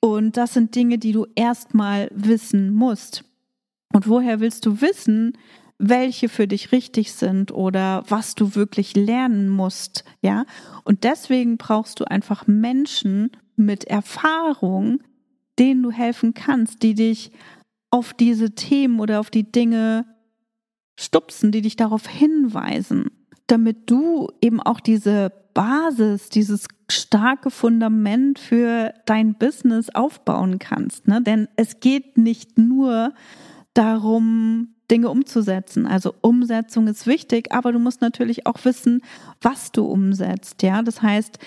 Und 0.00 0.36
das 0.36 0.52
sind 0.54 0.74
Dinge, 0.74 0.98
die 0.98 1.12
du 1.12 1.26
erstmal 1.34 2.10
wissen 2.12 2.74
musst. 2.74 3.24
Und 3.92 4.08
woher 4.08 4.40
willst 4.40 4.66
du 4.66 4.80
wissen, 4.80 5.38
welche 5.78 6.28
für 6.28 6.46
dich 6.46 6.72
richtig 6.72 7.12
sind 7.12 7.52
oder 7.52 8.04
was 8.08 8.34
du 8.34 8.54
wirklich 8.54 8.96
lernen 8.96 9.48
musst, 9.48 10.04
ja? 10.20 10.44
Und 10.84 11.04
deswegen 11.04 11.56
brauchst 11.56 12.00
du 12.00 12.04
einfach 12.04 12.46
Menschen 12.46 13.30
mit 13.56 13.84
Erfahrung, 13.84 15.00
denen 15.58 15.82
du 15.82 15.90
helfen 15.90 16.34
kannst, 16.34 16.82
die 16.82 16.94
dich 16.94 17.30
auf 17.90 18.12
diese 18.12 18.54
Themen 18.54 19.00
oder 19.00 19.20
auf 19.20 19.30
die 19.30 19.50
Dinge 19.50 20.06
stupsen, 20.98 21.52
die 21.52 21.62
dich 21.62 21.76
darauf 21.76 22.08
hinweisen, 22.08 23.10
damit 23.46 23.90
du 23.90 24.28
eben 24.40 24.60
auch 24.60 24.80
diese 24.80 25.32
Basis, 25.54 26.28
dieses 26.28 26.66
starke 26.90 27.50
Fundament 27.50 28.38
für 28.38 28.92
dein 29.06 29.34
Business 29.34 29.90
aufbauen 29.90 30.58
kannst. 30.58 31.06
Ne? 31.06 31.22
Denn 31.22 31.48
es 31.56 31.80
geht 31.80 32.18
nicht 32.18 32.58
nur 32.58 33.14
darum, 33.72 34.74
Dinge 34.90 35.08
umzusetzen. 35.08 35.86
Also 35.86 36.14
Umsetzung 36.20 36.88
ist 36.88 37.06
wichtig, 37.06 37.52
aber 37.52 37.72
du 37.72 37.78
musst 37.78 38.00
natürlich 38.00 38.46
auch 38.46 38.64
wissen, 38.64 39.00
was 39.40 39.72
du 39.72 39.86
umsetzt. 39.86 40.62
Ja, 40.62 40.82
das 40.82 41.00
heißt, 41.00 41.38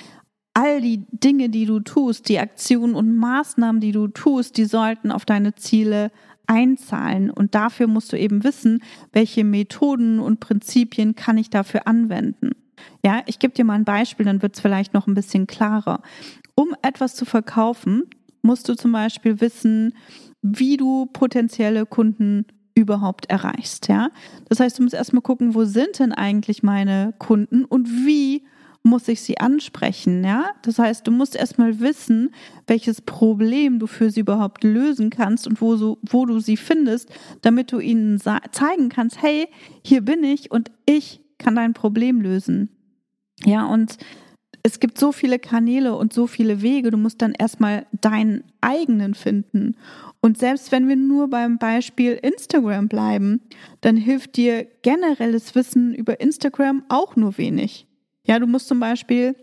all 0.58 0.82
die 0.82 1.06
Dinge, 1.12 1.50
die 1.50 1.68
du 1.68 1.80
tust, 1.80 2.30
die 2.30 2.40
Aktionen 2.40 2.96
und 2.96 3.16
Maßnahmen, 3.16 3.80
die 3.80 3.92
du 3.92 4.08
tust, 4.08 4.58
die 4.58 4.66
sollten 4.66 5.12
auf 5.12 5.24
deine 5.24 5.54
Ziele 5.54 6.12
einzahlen. 6.48 7.30
Und 7.30 7.54
dafür 7.54 7.86
musst 7.86 8.12
du 8.12 8.18
eben 8.18 8.44
wissen, 8.44 8.82
welche 9.14 9.44
Methoden 9.44 10.20
und 10.20 10.40
Prinzipien 10.40 11.14
kann 11.14 11.38
ich 11.38 11.52
dafür 11.52 11.86
anwenden. 11.86 12.54
Ja, 13.06 13.22
ich 13.28 13.38
gebe 13.38 13.54
dir 13.54 13.66
mal 13.66 13.76
ein 13.76 13.86
Beispiel, 13.86 14.26
dann 14.26 14.42
wird 14.42 14.56
es 14.56 14.62
vielleicht 14.62 14.96
noch 14.96 15.06
ein 15.06 15.14
bisschen 15.14 15.46
klarer. 15.46 16.02
Um 16.56 16.74
etwas 16.82 17.14
zu 17.14 17.26
verkaufen, 17.26 18.06
musst 18.42 18.68
du 18.68 18.74
zum 18.74 18.92
Beispiel 18.92 19.40
wissen, 19.40 19.94
wie 20.42 20.76
du 20.76 21.06
potenzielle 21.06 21.86
Kunden 21.86 22.46
überhaupt 22.74 23.30
erreichst, 23.30 23.90
ja. 23.90 24.10
Das 24.50 24.60
heißt, 24.60 24.80
du 24.80 24.84
musst 24.84 24.96
erstmal 24.96 25.22
gucken, 25.22 25.54
wo 25.54 25.66
sind 25.66 26.00
denn 26.00 26.14
eigentlich 26.14 26.64
meine 26.64 27.14
Kunden 27.20 27.64
und 27.64 27.88
wie 28.08 28.44
muss 28.88 29.08
ich 29.08 29.22
sie 29.22 29.38
ansprechen, 29.40 30.24
ja? 30.24 30.52
Das 30.64 30.80
heißt, 30.80 31.06
du 31.06 31.12
musst 31.12 31.36
erstmal 31.36 31.80
wissen, 31.80 32.32
welches 32.66 33.02
Problem 33.02 33.80
du 33.80 33.88
für 33.88 34.10
sie 34.10 34.22
überhaupt 34.22 34.64
lösen 34.64 35.10
kannst 35.10 35.48
und 35.48 35.62
wo, 35.62 35.76
so, 35.76 36.00
wo 36.02 36.26
du 36.26 36.40
sie 36.40 36.58
findest, 36.58 37.10
damit 37.42 37.72
du 37.72 37.80
ihnen 37.80 38.20
zeigen 38.20 38.90
kannst, 38.90 39.22
hey, 39.22 39.48
hier 39.84 40.02
bin 40.02 40.24
ich 40.24 40.52
und 40.52 40.72
ich 40.86 41.22
kann 41.38 41.56
dein 41.56 41.74
Problem 41.74 42.22
lösen. 42.22 42.70
Ja, 43.46 43.66
und 43.66 43.98
es 44.64 44.80
gibt 44.80 44.98
so 44.98 45.12
viele 45.12 45.40
Kanäle 45.40 45.96
und 45.96 46.12
so 46.12 46.28
viele 46.28 46.62
Wege, 46.62 46.92
du 46.92 46.98
musst 46.98 47.22
dann 47.22 47.34
erstmal 47.34 47.86
deinen 48.02 48.44
eigenen 48.60 49.14
finden. 49.14 49.78
Und 50.20 50.38
selbst 50.38 50.72
wenn 50.72 50.90
wir 50.90 50.98
nur 50.98 51.30
beim 51.30 51.58
Beispiel 51.58 52.20
Instagram 52.22 52.90
bleiben, 52.90 53.42
dann 53.82 53.96
hilft 53.96 54.36
dir 54.36 54.68
generelles 54.82 55.56
Wissen 55.56 55.94
über 55.94 56.20
Instagram 56.20 56.84
auch 56.90 57.16
nur 57.16 57.38
wenig. 57.38 57.87
Ja, 58.28 58.40
du 58.40 58.46
musst 58.46 58.68
zum 58.68 58.80
Beispiel 58.80 59.36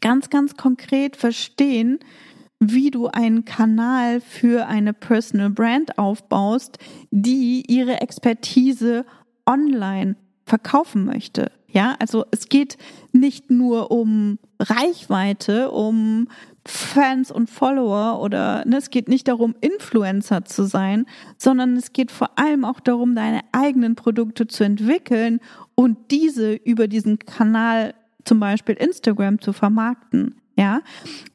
ganz, 0.00 0.30
ganz 0.30 0.56
konkret 0.56 1.16
verstehen, 1.16 1.98
wie 2.60 2.90
du 2.90 3.08
einen 3.08 3.44
Kanal 3.44 4.20
für 4.20 4.66
eine 4.66 4.92
Personal 4.92 5.50
Brand 5.50 5.98
aufbaust, 5.98 6.78
die 7.10 7.64
ihre 7.66 8.00
Expertise 8.00 9.04
online 9.46 10.16
verkaufen 10.44 11.04
möchte. 11.04 11.50
Ja, 11.68 11.96
also 12.00 12.24
es 12.32 12.48
geht 12.48 12.76
nicht 13.12 13.50
nur 13.50 13.90
um 13.90 14.38
Reichweite, 14.58 15.70
um 15.70 16.28
Fans 16.66 17.30
und 17.30 17.48
Follower 17.48 18.20
oder 18.20 18.64
ne, 18.66 18.76
es 18.76 18.90
geht 18.90 19.08
nicht 19.08 19.28
darum, 19.28 19.54
Influencer 19.60 20.44
zu 20.44 20.64
sein, 20.64 21.06
sondern 21.38 21.76
es 21.76 21.92
geht 21.92 22.10
vor 22.10 22.38
allem 22.38 22.64
auch 22.64 22.80
darum, 22.80 23.14
deine 23.14 23.40
eigenen 23.52 23.94
Produkte 23.94 24.46
zu 24.46 24.64
entwickeln 24.64 25.40
und 25.80 25.96
diese 26.10 26.52
über 26.52 26.88
diesen 26.88 27.18
Kanal, 27.18 27.94
zum 28.26 28.38
Beispiel 28.38 28.74
Instagram, 28.74 29.40
zu 29.40 29.54
vermarkten. 29.54 30.34
Ja, 30.54 30.82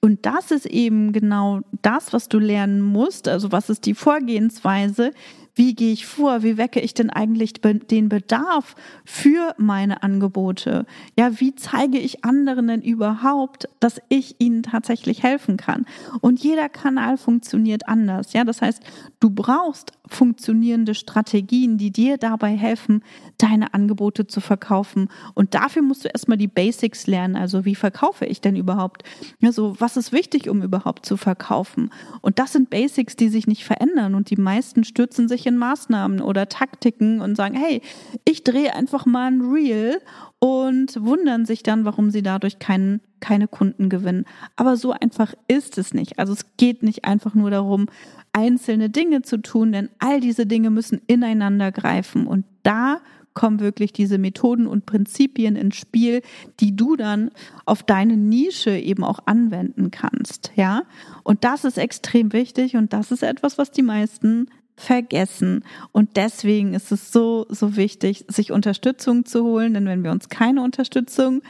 und 0.01 0.23
das 0.27 0.51
ist 0.51 0.67
eben 0.67 1.13
genau 1.13 1.61
das, 1.81 2.13
was 2.13 2.29
du 2.29 2.37
lernen 2.37 2.79
musst. 2.79 3.27
Also 3.27 3.51
was 3.51 3.71
ist 3.71 3.87
die 3.87 3.95
Vorgehensweise, 3.95 5.13
wie 5.55 5.73
gehe 5.73 5.93
ich 5.93 6.05
vor? 6.05 6.43
Wie 6.43 6.57
wecke 6.57 6.81
ich 6.81 6.93
denn 6.93 7.09
eigentlich 7.09 7.53
den 7.53 8.09
Bedarf 8.09 8.75
für 9.05 9.55
meine 9.57 10.03
Angebote? 10.03 10.85
Ja, 11.17 11.39
wie 11.39 11.55
zeige 11.55 11.97
ich 11.97 12.23
anderen 12.25 12.67
denn 12.67 12.81
überhaupt, 12.81 13.69
dass 13.79 14.01
ich 14.09 14.35
ihnen 14.39 14.63
tatsächlich 14.63 15.23
helfen 15.23 15.55
kann? 15.55 15.85
Und 16.19 16.43
jeder 16.43 16.67
Kanal 16.67 17.17
funktioniert 17.17 17.87
anders. 17.87 18.33
Ja, 18.33 18.43
das 18.43 18.61
heißt, 18.61 18.83
du 19.21 19.29
brauchst 19.29 19.93
funktionierende 20.07 20.95
Strategien, 20.95 21.77
die 21.77 21.91
dir 21.91 22.17
dabei 22.17 22.55
helfen, 22.55 23.03
deine 23.37 23.73
Angebote 23.73 24.27
zu 24.27 24.41
verkaufen. 24.41 25.09
Und 25.33 25.53
dafür 25.53 25.81
musst 25.81 26.05
du 26.05 26.09
erstmal 26.09 26.37
die 26.37 26.47
Basics 26.47 27.07
lernen. 27.07 27.35
Also, 27.35 27.65
wie 27.65 27.75
verkaufe 27.75 28.25
ich 28.25 28.41
denn 28.41 28.55
überhaupt? 28.55 29.03
Also, 29.43 29.75
was 29.79 29.97
ist 29.97 30.11
wichtig, 30.11 30.49
um 30.49 30.61
überhaupt 30.61 31.05
zu 31.05 31.17
verkaufen? 31.17 31.89
Und 32.21 32.39
das 32.39 32.53
sind 32.53 32.69
Basics, 32.69 33.15
die 33.15 33.29
sich 33.29 33.47
nicht 33.47 33.63
verändern. 33.63 34.15
Und 34.15 34.29
die 34.29 34.37
meisten 34.37 34.83
stürzen 34.83 35.27
sich 35.27 35.45
in 35.45 35.57
Maßnahmen 35.57 36.21
oder 36.21 36.49
Taktiken 36.49 37.21
und 37.21 37.35
sagen, 37.35 37.55
hey, 37.55 37.81
ich 38.25 38.43
drehe 38.43 38.75
einfach 38.75 39.05
mal 39.05 39.27
ein 39.27 39.41
Reel 39.41 40.01
und 40.39 41.03
wundern 41.03 41.45
sich 41.45 41.63
dann, 41.63 41.85
warum 41.85 42.11
sie 42.11 42.21
dadurch 42.21 42.59
keinen, 42.59 43.01
keine 43.25 43.47
Kunden 43.47 43.89
gewinnen. 43.89 44.25
Aber 44.55 44.77
so 44.77 44.91
einfach 44.91 45.33
ist 45.47 45.79
es 45.79 45.95
nicht. 45.95 46.19
Also 46.19 46.33
es 46.33 46.45
geht 46.57 46.83
nicht 46.83 47.05
einfach 47.05 47.33
nur 47.33 47.49
darum, 47.49 47.87
einzelne 48.33 48.91
Dinge 48.91 49.23
zu 49.23 49.41
tun, 49.41 49.71
denn 49.71 49.89
all 49.97 50.19
diese 50.19 50.45
Dinge 50.45 50.69
müssen 50.69 51.01
ineinander 51.07 51.71
greifen. 51.71 52.27
Und 52.27 52.45
da 52.61 52.99
kommen 53.33 53.59
wirklich 53.59 53.93
diese 53.93 54.19
Methoden 54.19 54.67
und 54.67 54.85
Prinzipien 54.85 55.55
ins 55.55 55.75
Spiel, 55.75 56.21
die 56.59 56.75
du 56.75 56.95
dann 56.95 57.31
auf 57.65 57.81
deine 57.81 58.15
Nische 58.15 58.77
eben 58.77 59.03
auch 59.03 59.19
anwenden 59.25 59.89
kannst, 59.89 60.51
ja? 60.55 60.83
Und 61.23 61.43
das 61.43 61.65
ist 61.65 61.79
extrem 61.79 62.31
wichtig 62.31 62.75
und 62.75 62.93
das 62.93 63.11
ist 63.11 63.23
etwas, 63.23 63.57
was 63.57 63.71
die 63.71 63.81
meisten 63.81 64.49
vergessen. 64.77 65.63
Und 65.91 66.15
deswegen 66.15 66.73
ist 66.73 66.91
es 66.91 67.11
so, 67.11 67.47
so 67.49 67.75
wichtig, 67.75 68.25
sich 68.27 68.51
Unterstützung 68.51 69.25
zu 69.25 69.43
holen. 69.43 69.73
Denn 69.73 69.85
wenn 69.85 70.03
wir 70.03 70.11
uns 70.11 70.29
keine 70.29 70.61
Unterstützung 70.61 71.41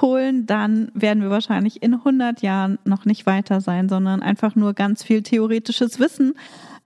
holen, 0.00 0.46
dann 0.46 0.90
werden 0.94 1.22
wir 1.22 1.30
wahrscheinlich 1.30 1.82
in 1.82 1.94
100 1.94 2.42
Jahren 2.42 2.78
noch 2.84 3.04
nicht 3.04 3.26
weiter 3.26 3.60
sein, 3.60 3.88
sondern 3.88 4.22
einfach 4.22 4.54
nur 4.54 4.74
ganz 4.74 5.02
viel 5.02 5.22
theoretisches 5.22 5.98
Wissen 5.98 6.34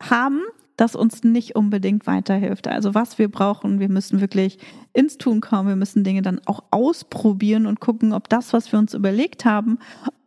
haben, 0.01 0.43
das 0.77 0.95
uns 0.97 1.23
nicht 1.23 1.55
unbedingt 1.55 2.07
weiterhilft. 2.07 2.69
Also 2.69 2.95
was 2.95 3.19
wir 3.19 3.31
brauchen, 3.31 3.79
wir 3.79 3.89
müssen 3.89 4.21
wirklich 4.21 4.59
ins 4.93 5.19
Tun 5.19 5.41
kommen. 5.41 5.69
Wir 5.69 5.77
müssen 5.77 6.05
Dinge 6.05 6.23
dann 6.23 6.41
auch 6.47 6.63
ausprobieren 6.71 7.67
und 7.67 7.81
gucken, 7.81 8.13
ob 8.13 8.29
das, 8.29 8.53
was 8.53 8.73
wir 8.73 8.79
uns 8.79 8.95
überlegt 8.95 9.45
haben, 9.45 9.79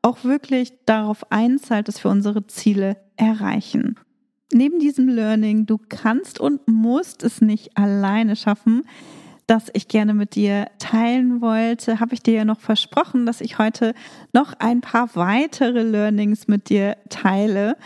auch 0.01 0.23
wirklich 0.23 0.73
darauf 0.85 1.31
einzahlt, 1.31 1.87
dass 1.87 2.03
wir 2.03 2.11
unsere 2.11 2.45
Ziele 2.47 2.97
erreichen 3.15 3.95
neben 4.55 4.79
diesem 4.79 5.07
Learning, 5.07 5.65
du 5.65 5.77
kannst 5.89 6.39
und 6.39 6.67
musst 6.67 7.23
es 7.23 7.41
nicht 7.41 7.77
alleine 7.77 8.35
schaffen, 8.35 8.83
das 9.47 9.69
ich 9.73 9.87
gerne 9.87 10.13
mit 10.13 10.35
dir 10.35 10.67
teilen 10.79 11.41
wollte, 11.41 11.99
habe 11.99 12.13
ich 12.13 12.23
dir 12.23 12.33
ja 12.33 12.45
noch 12.45 12.59
versprochen, 12.59 13.25
dass 13.25 13.41
ich 13.41 13.57
heute 13.59 13.93
noch 14.33 14.53
ein 14.59 14.81
paar 14.81 15.15
weitere 15.15 15.83
Learnings 15.83 16.47
mit 16.47 16.69
dir 16.69 16.97
teile. 17.09 17.77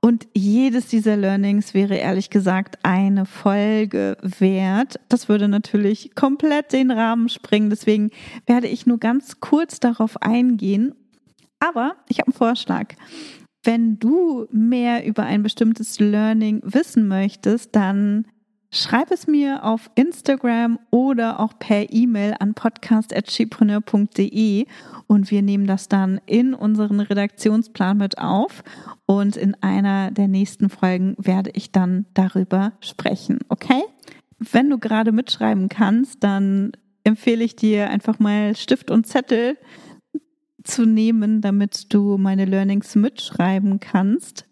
Und 0.00 0.26
jedes 0.34 0.88
dieser 0.88 1.16
Learnings 1.16 1.74
wäre 1.74 1.96
ehrlich 1.96 2.30
gesagt 2.30 2.78
eine 2.82 3.26
Folge 3.26 4.16
wert. 4.22 5.00
Das 5.08 5.28
würde 5.28 5.48
natürlich 5.48 6.14
komplett 6.14 6.72
den 6.72 6.90
Rahmen 6.90 7.28
springen. 7.28 7.70
Deswegen 7.70 8.10
werde 8.46 8.68
ich 8.68 8.86
nur 8.86 8.98
ganz 8.98 9.40
kurz 9.40 9.80
darauf 9.80 10.22
eingehen. 10.22 10.94
Aber 11.58 11.96
ich 12.08 12.18
habe 12.18 12.28
einen 12.28 12.36
Vorschlag. 12.38 12.94
Wenn 13.64 13.98
du 13.98 14.46
mehr 14.52 15.04
über 15.04 15.24
ein 15.24 15.42
bestimmtes 15.42 15.98
Learning 15.98 16.60
wissen 16.64 17.08
möchtest, 17.08 17.74
dann 17.74 18.26
schreib 18.76 19.10
es 19.10 19.26
mir 19.26 19.64
auf 19.64 19.90
Instagram 19.94 20.78
oder 20.90 21.40
auch 21.40 21.58
per 21.58 21.90
E-Mail 21.92 22.34
an 22.38 22.54
podcast.chipreneur.de 22.54 24.66
und 25.06 25.30
wir 25.30 25.42
nehmen 25.42 25.66
das 25.66 25.88
dann 25.88 26.20
in 26.26 26.54
unseren 26.54 27.00
Redaktionsplan 27.00 27.96
mit 27.96 28.18
auf 28.18 28.62
und 29.06 29.36
in 29.36 29.54
einer 29.62 30.10
der 30.10 30.28
nächsten 30.28 30.68
Folgen 30.68 31.14
werde 31.18 31.50
ich 31.54 31.72
dann 31.72 32.04
darüber 32.14 32.74
sprechen, 32.80 33.38
okay? 33.48 33.82
Wenn 34.38 34.68
du 34.68 34.78
gerade 34.78 35.12
mitschreiben 35.12 35.68
kannst, 35.68 36.22
dann 36.22 36.72
empfehle 37.04 37.44
ich 37.44 37.56
dir 37.56 37.88
einfach 37.88 38.18
mal 38.18 38.54
Stift 38.56 38.90
und 38.90 39.06
Zettel 39.06 39.56
zu 40.64 40.84
nehmen, 40.84 41.40
damit 41.40 41.94
du 41.94 42.18
meine 42.18 42.44
Learnings 42.44 42.94
mitschreiben 42.96 43.80
kannst. 43.80 44.46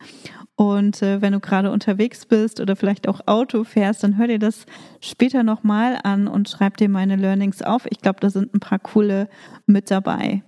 Und 0.57 1.03
äh, 1.03 1.21
wenn 1.21 1.33
du 1.33 1.41
gerade 1.41 1.71
unterwegs 1.73 2.27
bist 2.27 2.61
oder 2.61 2.77
vielleicht 2.77 3.09
auch 3.09 3.21
Auto 3.27 3.65
fährst, 3.65 4.05
dann 4.05 4.17
hör 4.19 4.29
dir 4.29 4.39
das 4.39 4.67
später 5.01 5.43
nochmal 5.43 5.99
an 6.05 6.29
und 6.29 6.49
schreib 6.49 6.77
dir 6.77 6.89
meine 6.89 7.17
Learnings 7.17 7.61
auf. 7.63 7.87
Ich 7.91 8.01
glaube, 8.01 8.21
da 8.21 8.31
sind 8.31 8.55
ein 8.55 8.61
paar 8.61 8.79
coole 8.79 9.29
mit 9.67 9.91
dabei. 9.91 10.43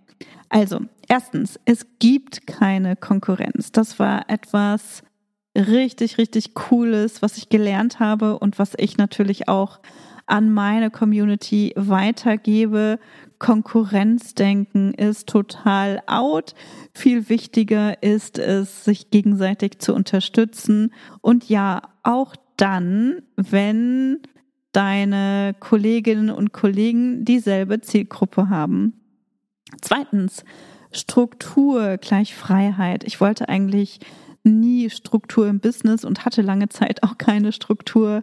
Also, 0.49 0.81
erstens, 1.09 1.59
es 1.65 1.87
gibt 1.99 2.47
keine 2.47 2.95
Konkurrenz. 2.95 3.73
Das 3.73 3.99
war 3.99 4.31
etwas 4.31 5.03
richtig, 5.57 6.19
richtig 6.19 6.55
Cooles, 6.55 7.21
was 7.21 7.37
ich 7.37 7.49
gelernt 7.49 7.99
habe 7.99 8.39
und 8.39 8.59
was 8.59 8.75
ich 8.77 8.99
natürlich 8.99 9.49
auch 9.49 9.81
an 10.27 10.53
meine 10.53 10.91
Community 10.91 11.73
weitergebe. 11.77 12.99
Konkurrenzdenken 13.39 14.95
ist 14.95 15.29
total 15.29 16.03
out. 16.07 16.55
Viel 16.95 17.29
wichtiger 17.29 18.03
ist 18.03 18.39
es, 18.39 18.85
sich 18.85 19.11
gegenseitig 19.11 19.79
zu 19.79 19.95
unterstützen. 19.95 20.93
Und 21.21 21.49
ja, 21.49 21.83
auch 22.03 22.35
dann, 22.57 23.23
wenn 23.37 24.21
deine 24.73 25.55
Kolleginnen 25.59 26.31
und 26.31 26.53
Kollegen 26.53 27.25
dieselbe 27.25 27.81
Zielgruppe 27.81 28.49
haben. 28.49 28.93
Zweitens, 29.81 30.45
Struktur 30.93 31.97
gleich 31.99 32.35
Freiheit. 32.35 33.05
Ich 33.05 33.21
wollte 33.21 33.49
eigentlich 33.49 34.01
nie 34.45 34.91
Struktur 34.91 35.49
im 35.49 35.61
Business 35.61 36.05
und 36.05 36.25
hatte 36.25 36.41
lange 36.41 36.69
Zeit 36.69 37.03
auch 37.03 37.19
keine 37.19 37.53
Struktur 37.53 38.23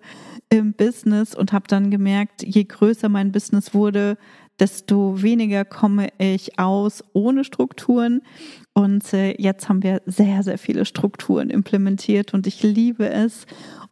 im 0.49 0.73
Business 0.73 1.35
und 1.35 1.51
habe 1.51 1.67
dann 1.67 1.91
gemerkt, 1.91 2.43
je 2.43 2.63
größer 2.63 3.09
mein 3.09 3.31
Business 3.31 3.73
wurde, 3.73 4.17
desto 4.59 5.21
weniger 5.21 5.65
komme 5.65 6.09
ich 6.17 6.59
aus 6.59 7.03
ohne 7.13 7.43
Strukturen. 7.43 8.21
Und 8.73 9.13
äh, 9.13 9.35
jetzt 9.39 9.69
haben 9.69 9.83
wir 9.83 10.01
sehr, 10.05 10.43
sehr 10.43 10.57
viele 10.57 10.85
Strukturen 10.85 11.49
implementiert 11.49 12.33
und 12.33 12.47
ich 12.47 12.63
liebe 12.63 13.09
es. 13.09 13.45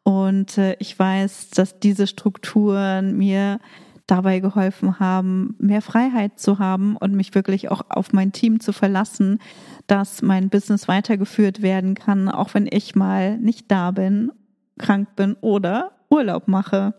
Und 0.03 0.57
äh, 0.57 0.75
ich 0.79 0.97
weiß, 0.97 1.51
dass 1.51 1.79
diese 1.79 2.07
Strukturen 2.07 3.17
mir 3.17 3.59
dabei 4.07 4.39
geholfen 4.39 4.99
haben, 4.99 5.55
mehr 5.59 5.81
Freiheit 5.81 6.39
zu 6.39 6.59
haben 6.59 6.97
und 6.97 7.13
mich 7.13 7.33
wirklich 7.33 7.69
auch 7.71 7.83
auf 7.89 8.11
mein 8.11 8.31
Team 8.31 8.59
zu 8.59 8.73
verlassen, 8.73 9.39
dass 9.87 10.21
mein 10.21 10.49
Business 10.49 10.87
weitergeführt 10.87 11.61
werden 11.61 11.95
kann, 11.95 12.27
auch 12.27 12.53
wenn 12.53 12.67
ich 12.69 12.95
mal 12.95 13.37
nicht 13.37 13.71
da 13.71 13.91
bin, 13.91 14.31
krank 14.77 15.15
bin 15.15 15.35
oder 15.39 15.91
Urlaub 16.09 16.47
mache. 16.47 16.93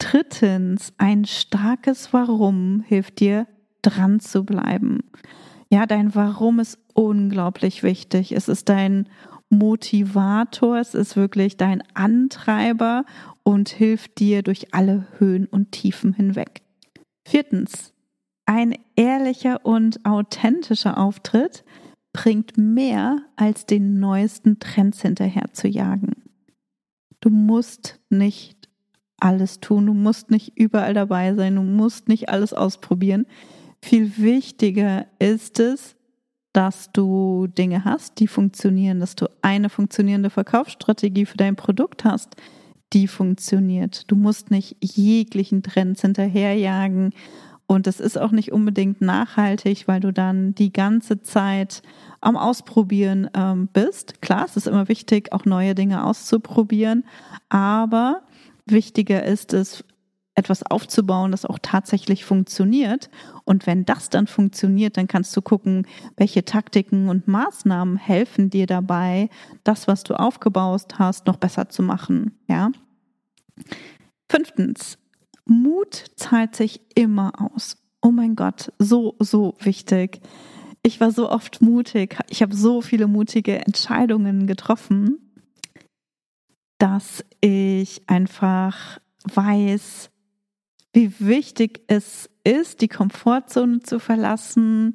Drittens, 0.00 0.92
ein 0.96 1.26
starkes 1.26 2.12
Warum 2.12 2.80
hilft 2.80 3.20
dir, 3.20 3.46
dran 3.82 4.18
zu 4.18 4.44
bleiben. 4.44 5.04
Ja, 5.68 5.86
dein 5.86 6.14
Warum 6.14 6.58
ist 6.58 6.78
unglaublich 6.94 7.82
wichtig. 7.82 8.32
Es 8.32 8.48
ist 8.48 8.68
dein 8.68 9.08
Motivator, 9.50 10.78
es 10.78 10.94
ist 10.94 11.16
wirklich 11.16 11.56
dein 11.58 11.82
Antreiber 11.94 13.04
und 13.42 13.68
hilft 13.68 14.18
dir 14.18 14.42
durch 14.42 14.74
alle 14.74 15.06
Höhen 15.18 15.46
und 15.46 15.70
Tiefen 15.70 16.14
hinweg. 16.14 16.62
Viertens, 17.26 17.92
ein 18.46 18.74
ehrlicher 18.96 19.64
und 19.64 20.04
authentischer 20.06 20.98
Auftritt 20.98 21.62
bringt 22.12 22.56
mehr 22.56 23.18
als 23.36 23.66
den 23.66 24.00
neuesten 24.00 24.58
Trends 24.60 25.02
hinterher 25.02 25.52
zu 25.52 25.68
jagen. 25.68 26.14
Du 27.20 27.28
musst 27.28 28.00
nicht 28.08 28.59
alles 29.20 29.60
tun, 29.60 29.86
du 29.86 29.94
musst 29.94 30.30
nicht 30.30 30.52
überall 30.56 30.94
dabei 30.94 31.34
sein, 31.34 31.56
du 31.56 31.62
musst 31.62 32.08
nicht 32.08 32.28
alles 32.28 32.52
ausprobieren. 32.52 33.26
Viel 33.82 34.18
wichtiger 34.18 35.06
ist 35.18 35.60
es, 35.60 35.96
dass 36.52 36.90
du 36.92 37.46
Dinge 37.46 37.84
hast, 37.84 38.18
die 38.18 38.26
funktionieren, 38.26 39.00
dass 39.00 39.14
du 39.14 39.26
eine 39.42 39.68
funktionierende 39.68 40.30
Verkaufsstrategie 40.30 41.26
für 41.26 41.36
dein 41.36 41.56
Produkt 41.56 42.04
hast, 42.04 42.36
die 42.92 43.06
funktioniert. 43.06 44.10
Du 44.10 44.16
musst 44.16 44.50
nicht 44.50 44.76
jeglichen 44.80 45.62
Trends 45.62 46.02
hinterherjagen 46.02 47.12
und 47.66 47.86
es 47.86 48.00
ist 48.00 48.18
auch 48.18 48.32
nicht 48.32 48.50
unbedingt 48.50 49.00
nachhaltig, 49.00 49.86
weil 49.86 50.00
du 50.00 50.12
dann 50.12 50.56
die 50.56 50.72
ganze 50.72 51.22
Zeit 51.22 51.82
am 52.20 52.36
Ausprobieren 52.36 53.30
ähm, 53.32 53.68
bist. 53.72 54.20
Klar, 54.20 54.44
es 54.44 54.56
ist 54.56 54.66
immer 54.66 54.88
wichtig, 54.88 55.32
auch 55.32 55.44
neue 55.44 55.76
Dinge 55.76 56.04
auszuprobieren, 56.04 57.04
aber 57.48 58.22
wichtiger 58.66 59.24
ist 59.24 59.52
es, 59.52 59.84
etwas 60.34 60.62
aufzubauen, 60.62 61.32
das 61.32 61.44
auch 61.44 61.58
tatsächlich 61.60 62.24
funktioniert. 62.24 63.10
Und 63.44 63.66
wenn 63.66 63.84
das 63.84 64.10
dann 64.10 64.26
funktioniert, 64.26 64.96
dann 64.96 65.06
kannst 65.06 65.36
du 65.36 65.42
gucken, 65.42 65.86
welche 66.16 66.44
Taktiken 66.44 67.08
und 67.08 67.28
Maßnahmen 67.28 67.96
helfen 67.96 68.48
dir 68.48 68.66
dabei, 68.66 69.28
das, 69.64 69.86
was 69.86 70.02
du 70.02 70.14
aufgebaut 70.14 70.98
hast, 70.98 71.26
noch 71.26 71.36
besser 71.36 71.68
zu 71.68 71.82
machen. 71.82 72.38
Ja. 72.48 72.70
Fünftens, 74.30 74.98
Mut 75.44 76.04
zahlt 76.16 76.56
sich 76.56 76.80
immer 76.94 77.32
aus. 77.38 77.76
Oh 78.00 78.10
mein 78.10 78.36
Gott, 78.36 78.72
so, 78.78 79.16
so 79.18 79.56
wichtig. 79.60 80.20
Ich 80.82 81.00
war 81.00 81.10
so 81.10 81.28
oft 81.28 81.60
mutig. 81.60 82.16
Ich 82.30 82.40
habe 82.40 82.54
so 82.54 82.80
viele 82.80 83.06
mutige 83.06 83.58
Entscheidungen 83.66 84.46
getroffen, 84.46 85.29
dass 86.80 87.24
ich 87.40 88.02
einfach 88.08 88.98
weiß, 89.32 90.10
wie 90.92 91.12
wichtig 91.20 91.82
es 91.86 92.28
ist, 92.42 92.80
die 92.80 92.88
Komfortzone 92.88 93.80
zu 93.80 94.00
verlassen 94.00 94.94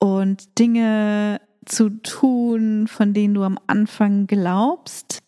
und 0.00 0.58
Dinge 0.58 1.40
zu 1.64 1.90
tun, 2.02 2.88
von 2.88 3.14
denen 3.14 3.34
du 3.34 3.44
am 3.44 3.58
Anfang 3.68 4.26
glaubst, 4.26 5.20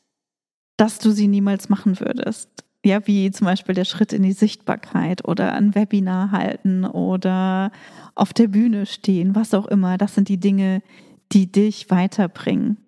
dass 0.77 0.99
du 0.99 1.13
sie 1.13 1.29
niemals 1.29 1.69
machen 1.69 2.01
würdest. 2.01 2.49
Ja, 2.85 3.07
wie 3.07 3.31
zum 3.31 3.45
Beispiel 3.45 3.77
der 3.77 3.85
Schritt 3.85 4.13
in 4.13 4.25
die 4.25 4.33
Sichtbarkeit 4.33 5.27
oder 5.29 5.53
ein 5.53 5.77
Webinar 5.77 6.33
halten 6.33 6.85
oder 6.85 7.71
auf 8.17 8.33
der 8.33 8.49
Bühne 8.49 8.87
stehen, 8.87 9.37
was 9.37 9.55
auch 9.55 9.67
immer. 9.67 9.97
Das 9.97 10.17
sind 10.17 10.29
die 10.29 10.41
Dinge, 10.41 10.83
die 11.31 11.53
dich 11.53 11.89
weiterbringen. 11.91 12.79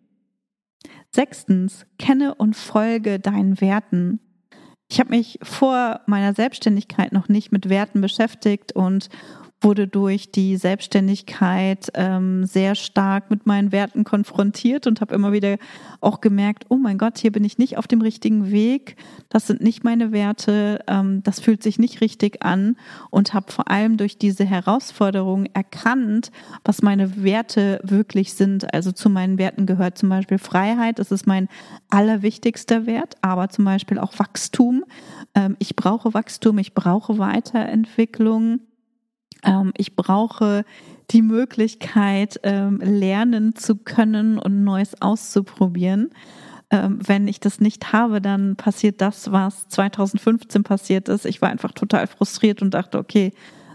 Sechstens, 1.14 1.86
kenne 1.98 2.34
und 2.34 2.56
folge 2.56 3.20
deinen 3.20 3.60
Werten. 3.60 4.18
Ich 4.90 4.98
habe 4.98 5.10
mich 5.10 5.38
vor 5.42 6.00
meiner 6.06 6.34
Selbstständigkeit 6.34 7.12
noch 7.12 7.28
nicht 7.28 7.52
mit 7.52 7.68
Werten 7.68 8.00
beschäftigt 8.00 8.72
und 8.72 9.08
wurde 9.64 9.88
durch 9.88 10.30
die 10.30 10.56
Selbstständigkeit 10.56 11.90
ähm, 11.94 12.44
sehr 12.44 12.74
stark 12.74 13.30
mit 13.30 13.46
meinen 13.46 13.72
Werten 13.72 14.04
konfrontiert 14.04 14.86
und 14.86 15.00
habe 15.00 15.14
immer 15.14 15.32
wieder 15.32 15.56
auch 16.00 16.20
gemerkt, 16.20 16.66
oh 16.68 16.76
mein 16.76 16.98
Gott, 16.98 17.18
hier 17.18 17.32
bin 17.32 17.44
ich 17.44 17.58
nicht 17.58 17.78
auf 17.78 17.86
dem 17.86 18.02
richtigen 18.02 18.50
Weg, 18.50 18.96
das 19.30 19.46
sind 19.46 19.62
nicht 19.62 19.82
meine 19.82 20.12
Werte, 20.12 20.80
ähm, 20.86 21.22
das 21.22 21.40
fühlt 21.40 21.62
sich 21.62 21.78
nicht 21.78 22.02
richtig 22.02 22.44
an 22.44 22.76
und 23.10 23.32
habe 23.32 23.50
vor 23.50 23.70
allem 23.70 23.96
durch 23.96 24.18
diese 24.18 24.44
Herausforderung 24.44 25.46
erkannt, 25.46 26.30
was 26.64 26.82
meine 26.82 27.22
Werte 27.22 27.80
wirklich 27.82 28.34
sind. 28.34 28.72
Also 28.74 28.92
zu 28.92 29.08
meinen 29.08 29.38
Werten 29.38 29.66
gehört 29.66 29.96
zum 29.96 30.10
Beispiel 30.10 30.38
Freiheit, 30.38 30.98
das 30.98 31.10
ist 31.10 31.26
mein 31.26 31.48
allerwichtigster 31.88 32.86
Wert, 32.86 33.14
aber 33.22 33.48
zum 33.48 33.64
Beispiel 33.64 33.98
auch 33.98 34.18
Wachstum. 34.18 34.84
Ähm, 35.34 35.56
ich 35.58 35.74
brauche 35.74 36.12
Wachstum, 36.12 36.58
ich 36.58 36.74
brauche 36.74 37.18
Weiterentwicklung. 37.18 38.60
Ähm, 39.44 39.72
ich 39.76 39.96
brauche 39.96 40.64
die 41.10 41.22
Möglichkeit, 41.22 42.40
ähm, 42.42 42.80
lernen 42.82 43.54
zu 43.54 43.76
können 43.76 44.38
und 44.38 44.64
Neues 44.64 45.00
auszuprobieren. 45.00 46.10
Ähm, 46.70 46.98
wenn 47.06 47.28
ich 47.28 47.40
das 47.40 47.60
nicht 47.60 47.92
habe, 47.92 48.20
dann 48.20 48.56
passiert 48.56 49.00
das, 49.00 49.30
was 49.30 49.68
2015 49.68 50.62
passiert 50.62 51.08
ist. 51.08 51.26
Ich 51.26 51.42
war 51.42 51.50
einfach 51.50 51.72
total 51.72 52.06
frustriert 52.06 52.62
und 52.62 52.72
dachte, 52.72 52.98
okay, 52.98 53.32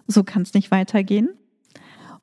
so 0.08 0.24
kann 0.24 0.42
es 0.42 0.54
nicht 0.54 0.72
weitergehen. 0.72 1.30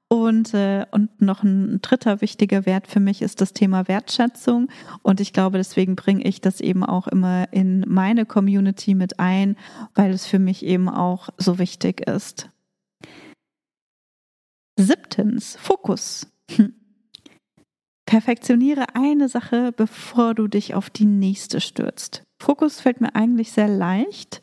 Und, 0.09 0.55
äh, 0.55 0.87
und 0.93 1.21
noch 1.21 1.43
ein 1.43 1.81
dritter 1.83 2.21
wichtiger 2.21 2.65
Wert 2.65 2.87
für 2.87 3.01
mich 3.01 3.23
ist 3.23 3.41
das 3.41 3.53
Thema 3.53 3.89
Wertschätzung. 3.89 4.69
Und 5.03 5.21
ich 5.21 5.33
glaube, 5.33 5.59
deswegen 5.59 5.97
bringe 5.97 6.25
ich 6.25 6.41
das 6.41 6.61
eben 6.61 6.85
auch 6.85 7.09
immer 7.09 7.53
in 7.53 7.85
meine 7.89 8.25
Community 8.25 8.95
mit 8.95 9.19
ein, 9.19 9.57
weil 9.95 10.11
es 10.13 10.27
für 10.27 10.39
mich 10.39 10.65
eben 10.65 10.89
auch 10.89 11.29
so 11.39 11.59
wichtig 11.59 12.07
ist. 12.09 12.51
Siebtens, 14.79 15.57
Fokus. 15.59 16.27
Hm. 16.51 16.75
Perfektioniere 18.05 18.95
eine 18.95 19.29
Sache, 19.29 19.73
bevor 19.73 20.35
du 20.35 20.47
dich 20.47 20.75
auf 20.75 20.91
die 20.91 21.07
nächste 21.07 21.61
stürzt. 21.61 22.23
Fokus 22.41 22.81
fällt 22.81 23.01
mir 23.01 23.15
eigentlich 23.15 23.53
sehr 23.53 23.69
leicht. 23.69 24.43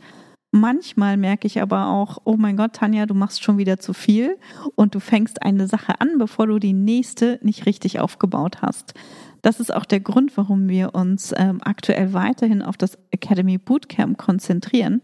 Manchmal 0.51 1.17
merke 1.17 1.47
ich 1.47 1.61
aber 1.61 1.87
auch, 1.87 2.17
oh 2.25 2.35
mein 2.35 2.57
Gott, 2.57 2.73
Tanja, 2.73 3.05
du 3.05 3.13
machst 3.13 3.43
schon 3.43 3.57
wieder 3.57 3.79
zu 3.79 3.93
viel 3.93 4.37
und 4.75 4.95
du 4.95 4.99
fängst 4.99 5.41
eine 5.41 5.67
Sache 5.67 6.01
an, 6.01 6.17
bevor 6.17 6.47
du 6.47 6.59
die 6.59 6.73
nächste 6.73 7.39
nicht 7.41 7.65
richtig 7.65 7.99
aufgebaut 7.99 8.61
hast. 8.61 8.93
Das 9.41 9.59
ist 9.59 9.73
auch 9.73 9.85
der 9.85 9.99
Grund, 9.99 10.35
warum 10.35 10.67
wir 10.67 10.95
uns 10.95 11.33
ähm, 11.35 11.59
aktuell 11.63 12.13
weiterhin 12.13 12.61
auf 12.61 12.77
das 12.77 12.97
Academy 13.11 13.57
Bootcamp 13.57 14.17
konzentrieren 14.17 15.01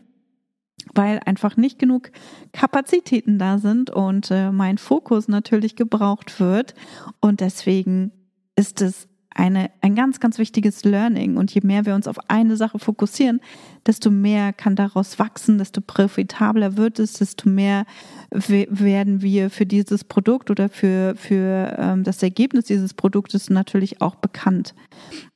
weil 0.93 1.19
einfach 1.25 1.57
nicht 1.57 1.79
genug 1.79 2.11
Kapazitäten 2.53 3.37
da 3.39 3.57
sind 3.57 3.89
und 3.89 4.31
äh, 4.31 4.51
mein 4.51 4.77
Fokus 4.77 5.27
natürlich 5.27 5.75
gebraucht 5.75 6.39
wird. 6.39 6.73
Und 7.19 7.41
deswegen 7.41 8.11
ist 8.55 8.81
es 8.81 9.07
eine, 9.39 9.71
ein 9.81 9.95
ganz, 9.95 10.19
ganz 10.19 10.37
wichtiges 10.37 10.83
Learning. 10.83 11.37
Und 11.37 11.53
je 11.53 11.61
mehr 11.63 11.85
wir 11.85 11.95
uns 11.95 12.07
auf 12.07 12.17
eine 12.29 12.57
Sache 12.57 12.79
fokussieren, 12.79 13.39
desto 13.85 14.11
mehr 14.11 14.53
kann 14.53 14.75
daraus 14.75 15.19
wachsen, 15.19 15.57
desto 15.57 15.81
profitabler 15.81 16.77
wird 16.77 16.99
es, 16.99 17.13
desto 17.13 17.49
mehr 17.49 17.85
werden 18.31 19.21
wir 19.21 19.49
für 19.49 19.65
dieses 19.65 20.03
Produkt 20.03 20.51
oder 20.51 20.67
für, 20.69 21.15
für 21.15 21.75
ähm, 21.77 22.03
das 22.03 22.21
Ergebnis 22.21 22.65
dieses 22.65 22.93
Produktes 22.93 23.49
natürlich 23.49 24.01
auch 24.01 24.15
bekannt. 24.15 24.75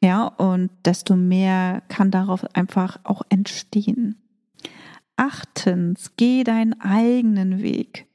Ja, 0.01 0.27
und 0.27 0.69
desto 0.85 1.15
mehr 1.15 1.81
kann 1.87 2.11
darauf 2.11 2.43
einfach 2.55 2.99
auch 3.03 3.21
entstehen. 3.29 4.22
Achtens, 5.15 6.13
geh 6.17 6.43
deinen 6.43 6.79
eigenen 6.79 7.61
Weg. 7.61 8.07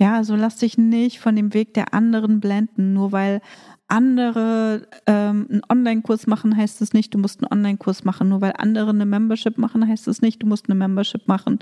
Ja, 0.00 0.16
also 0.16 0.34
lass 0.34 0.56
dich 0.56 0.78
nicht 0.78 1.20
von 1.20 1.36
dem 1.36 1.52
Weg 1.52 1.74
der 1.74 1.92
anderen 1.94 2.40
blenden, 2.40 2.94
nur 2.94 3.12
weil 3.12 3.40
andere 3.90 4.86
ähm, 5.06 5.46
einen 5.50 5.62
Online-Kurs 5.68 6.26
machen, 6.26 6.56
heißt 6.56 6.80
es 6.80 6.92
nicht, 6.92 7.12
du 7.12 7.18
musst 7.18 7.42
einen 7.42 7.52
Online-Kurs 7.52 8.04
machen. 8.04 8.28
Nur 8.28 8.40
weil 8.40 8.54
andere 8.56 8.90
eine 8.90 9.06
Membership 9.06 9.58
machen, 9.58 9.86
heißt 9.86 10.08
es 10.08 10.22
nicht, 10.22 10.42
du 10.42 10.46
musst 10.46 10.68
eine 10.68 10.76
Membership 10.76 11.26
machen. 11.28 11.58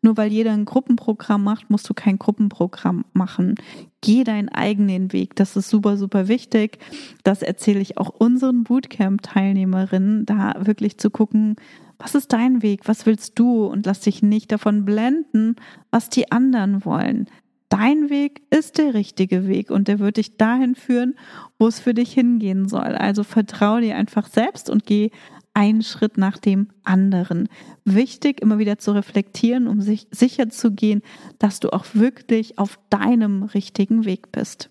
Nur 0.00 0.16
weil 0.16 0.32
jeder 0.32 0.52
ein 0.52 0.64
Gruppenprogramm 0.64 1.42
macht, 1.44 1.70
musst 1.70 1.88
du 1.88 1.94
kein 1.94 2.18
Gruppenprogramm 2.18 3.04
machen. 3.12 3.56
Geh 4.00 4.24
deinen 4.24 4.48
eigenen 4.48 5.12
Weg. 5.12 5.36
Das 5.36 5.56
ist 5.56 5.68
super, 5.68 5.96
super 5.96 6.28
wichtig. 6.28 6.78
Das 7.24 7.42
erzähle 7.42 7.80
ich 7.80 7.98
auch 7.98 8.08
unseren 8.10 8.64
Bootcamp-Teilnehmerinnen, 8.64 10.24
da 10.26 10.54
wirklich 10.64 10.98
zu 10.98 11.10
gucken, 11.10 11.56
was 11.98 12.16
ist 12.16 12.32
dein 12.32 12.62
Weg? 12.62 12.88
Was 12.88 13.06
willst 13.06 13.38
du? 13.38 13.66
Und 13.66 13.86
lass 13.86 14.00
dich 14.00 14.22
nicht 14.22 14.50
davon 14.50 14.84
blenden, 14.84 15.56
was 15.90 16.08
die 16.08 16.32
anderen 16.32 16.84
wollen. 16.84 17.28
Dein 17.72 18.10
Weg 18.10 18.42
ist 18.50 18.76
der 18.76 18.92
richtige 18.92 19.48
Weg 19.48 19.70
und 19.70 19.88
der 19.88 19.98
wird 19.98 20.18
dich 20.18 20.36
dahin 20.36 20.74
führen, 20.74 21.14
wo 21.58 21.68
es 21.68 21.80
für 21.80 21.94
dich 21.94 22.12
hingehen 22.12 22.68
soll. 22.68 22.96
Also 22.96 23.24
vertraue 23.24 23.80
dir 23.80 23.96
einfach 23.96 24.28
selbst 24.28 24.68
und 24.68 24.84
geh 24.84 25.10
einen 25.54 25.80
Schritt 25.80 26.18
nach 26.18 26.36
dem 26.36 26.68
anderen. 26.84 27.48
Wichtig, 27.86 28.42
immer 28.42 28.58
wieder 28.58 28.76
zu 28.76 28.92
reflektieren, 28.92 29.68
um 29.68 29.80
sich 29.80 30.06
sicher 30.10 30.50
zu 30.50 30.72
gehen, 30.72 31.00
dass 31.38 31.60
du 31.60 31.72
auch 31.72 31.86
wirklich 31.94 32.58
auf 32.58 32.78
deinem 32.90 33.42
richtigen 33.42 34.04
Weg 34.04 34.32
bist. 34.32 34.68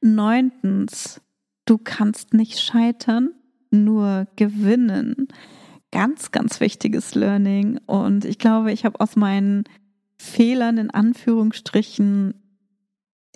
Neuntens, 0.00 1.20
du 1.64 1.76
kannst 1.76 2.34
nicht 2.34 2.60
scheitern, 2.60 3.30
nur 3.72 4.28
gewinnen. 4.36 5.26
ganz, 5.90 6.30
ganz 6.30 6.60
wichtiges 6.60 7.16
Learning. 7.16 7.80
Und 7.86 8.24
ich 8.24 8.38
glaube, 8.38 8.70
ich 8.70 8.84
habe 8.84 9.00
aus 9.00 9.16
meinen 9.16 9.64
Fehlern 10.18 10.78
in 10.78 10.90
Anführungsstrichen 10.90 12.34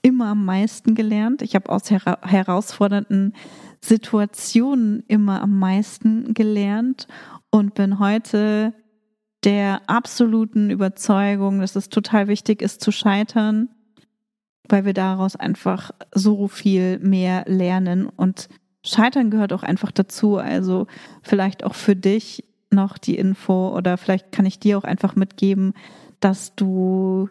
immer 0.03 0.27
am 0.27 0.45
meisten 0.45 0.95
gelernt. 0.95 1.43
Ich 1.43 1.55
habe 1.55 1.71
aus 1.71 1.91
hera 1.91 2.19
herausfordernden 2.23 3.35
Situationen 3.81 5.05
immer 5.09 5.41
am 5.43 5.59
meisten 5.59 6.35
gelernt 6.35 7.07
und 7.51 7.75
bin 7.75 7.99
heute 7.99 8.75
der 9.45 9.83
absoluten 9.89 10.71
Überzeugung, 10.71 11.61
dass 11.61 11.77
es 11.77 11.89
total 11.89 12.29
wichtig 12.29 12.63
ist 12.63 12.81
zu 12.81 12.93
scheitern, 12.93 13.69
weil 14.69 14.85
wir 14.85 14.95
daraus 14.95 15.37
einfach 15.37 15.91
so 16.15 16.49
viel 16.49 16.99
mehr 16.99 17.45
lernen 17.47 18.07
und 18.07 18.49
Scheitern 18.85 19.31
gehört 19.31 19.53
auch 19.53 19.63
einfach 19.63 19.93
dazu. 19.93 20.39
Also 20.39 20.87
vielleicht 21.23 21.65
auch 21.65 21.75
für 21.75 21.95
dich 21.95 22.45
noch 22.71 22.99
die 22.99 23.17
Info 23.17 23.69
oder 23.77 23.97
vielleicht 23.97 24.33
kann 24.33 24.47
ich 24.47 24.59
dir 24.59 24.79
auch 24.79 24.85
einfach 24.85 25.15
mitgeben, 25.15 25.75
dass 26.23 26.55
du 26.55 27.29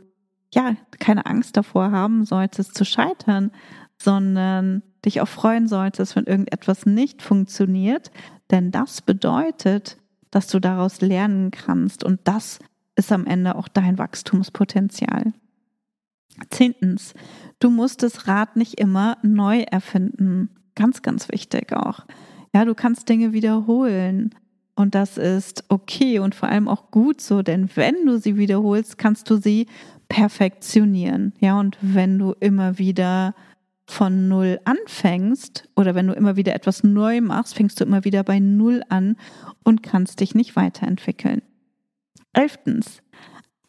ja 0.54 0.75
keine 0.99 1.25
Angst 1.25 1.58
davor 1.58 1.91
haben 1.91 2.25
solltest 2.25 2.75
zu 2.75 2.86
scheitern, 2.86 3.51
sondern 3.97 4.84
dich 5.06 5.21
auch 5.21 5.27
freuen 5.27 5.67
solltest, 5.67 6.15
wenn 6.15 6.25
irgendetwas 6.25 6.86
nicht 6.86 7.21
funktioniert, 7.21 8.12
denn 8.51 8.71
das 8.71 9.01
bedeutet, 9.01 9.97
dass 10.30 10.47
du 10.47 10.60
daraus 10.60 11.01
lernen 11.01 11.51
kannst 11.51 12.04
und 12.04 12.19
das 12.25 12.60
ist 12.95 13.12
am 13.12 13.25
Ende 13.25 13.56
auch 13.56 13.67
dein 13.67 13.97
Wachstumspotenzial. 13.97 15.34
Zehntens, 16.49 17.13
du 17.60 17.69
musst 17.69 18.04
das 18.04 18.27
Rad 18.27 18.56
nicht 18.56 18.80
immer 18.80 19.17
neu 19.21 19.62
erfinden. 19.62 20.49
Ganz, 20.75 21.01
ganz 21.01 21.30
wichtig 21.30 21.73
auch. 21.73 22.06
Ja, 22.54 22.65
du 22.65 22.75
kannst 22.75 23.08
Dinge 23.10 23.34
wiederholen. 23.34 24.36
Und 24.75 24.95
das 24.95 25.17
ist 25.17 25.65
okay 25.69 26.19
und 26.19 26.34
vor 26.34 26.49
allem 26.49 26.67
auch 26.67 26.91
gut 26.91 27.21
so, 27.21 27.41
denn 27.41 27.69
wenn 27.75 28.05
du 28.05 28.17
sie 28.17 28.38
wiederholst, 28.38 28.97
kannst 28.97 29.29
du 29.29 29.38
sie 29.38 29.67
perfektionieren. 30.10 31.34
Ja, 31.39 31.60
und 31.60 31.77
wenn 31.81 32.17
du 32.17 32.34
immer 32.39 32.77
wieder 32.77 33.36
von 33.86 34.29
Null 34.29 34.60
anfängst 34.63 35.69
oder 35.75 35.95
wenn 35.95 36.07
du 36.07 36.13
immer 36.13 36.38
wieder 36.38 36.55
etwas 36.55 36.84
neu 36.84 37.19
machst, 37.21 37.55
fängst 37.55 37.79
du 37.79 37.84
immer 37.84 38.05
wieder 38.05 38.23
bei 38.23 38.39
Null 38.39 38.84
an 38.89 39.17
und 39.63 39.84
kannst 39.84 40.21
dich 40.21 40.34
nicht 40.34 40.55
weiterentwickeln. 40.55 41.41
Elftens, 42.34 43.01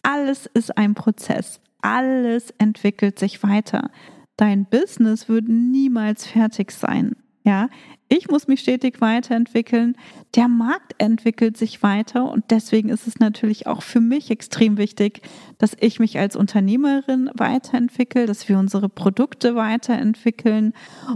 alles 0.02 0.46
ist 0.46 0.76
ein 0.76 0.94
Prozess. 0.94 1.60
Alles 1.80 2.50
entwickelt 2.58 3.18
sich 3.18 3.42
weiter. 3.42 3.90
Dein 4.36 4.66
Business 4.66 5.28
wird 5.28 5.48
niemals 5.48 6.26
fertig 6.26 6.70
sein. 6.70 7.16
Ja, 7.44 7.68
ich 8.09 8.28
muss 8.28 8.46
mich 8.46 8.61
stetig 8.61 9.00
weiterentwickeln. 9.00 9.96
Der 10.37 10.46
Markt 10.46 10.94
entwickelt 10.98 11.57
sich 11.57 11.83
weiter 11.83 12.31
und 12.31 12.44
deswegen 12.50 12.88
ist 12.90 13.07
es 13.07 13.18
natürlich 13.18 13.66
auch 13.66 13.83
für 13.83 14.00
mich 14.00 14.31
extrem 14.31 14.76
wichtig, 14.76 15.22
dass 15.57 15.74
ich 15.81 15.98
mich 15.98 16.18
als 16.18 16.37
Unternehmerin 16.37 17.31
weiterentwickle, 17.35 18.26
dass 18.26 18.48
wir 18.48 18.59
unsere 18.59 18.88
Produkte 18.88 19.57
weiterentwickeln 19.57 20.72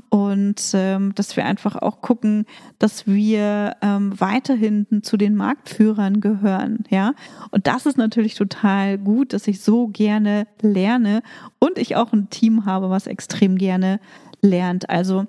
und 0.09 0.61
ähm, 0.73 1.15
dass 1.15 1.37
wir 1.37 1.45
einfach 1.45 1.77
auch 1.77 2.01
gucken, 2.01 2.47
dass 2.79 3.07
wir 3.07 3.77
ähm, 3.83 4.19
weiterhin 4.19 4.87
zu 5.03 5.17
den 5.17 5.37
Marktführern 5.37 6.21
gehören. 6.21 6.85
Ja, 6.91 7.13
und 7.51 7.67
das 7.67 7.87
ist 7.87 7.99
natürlich 7.99 8.35
total 8.35 8.99
gut, 8.99 9.33
dass 9.33 9.47
ich 9.47 9.61
so 9.61 9.89
gerne 9.89 10.49
lerne 10.63 11.23
und 11.59 11.79
ich 11.79 11.95
auch 11.95 12.13
ein 12.13 12.31
Team 12.31 12.65
habe, 12.65 12.91
was 12.91 13.07
extrem 13.07 13.59
gerne 13.59 14.01
lernt. 14.41 14.89
Also 14.91 15.27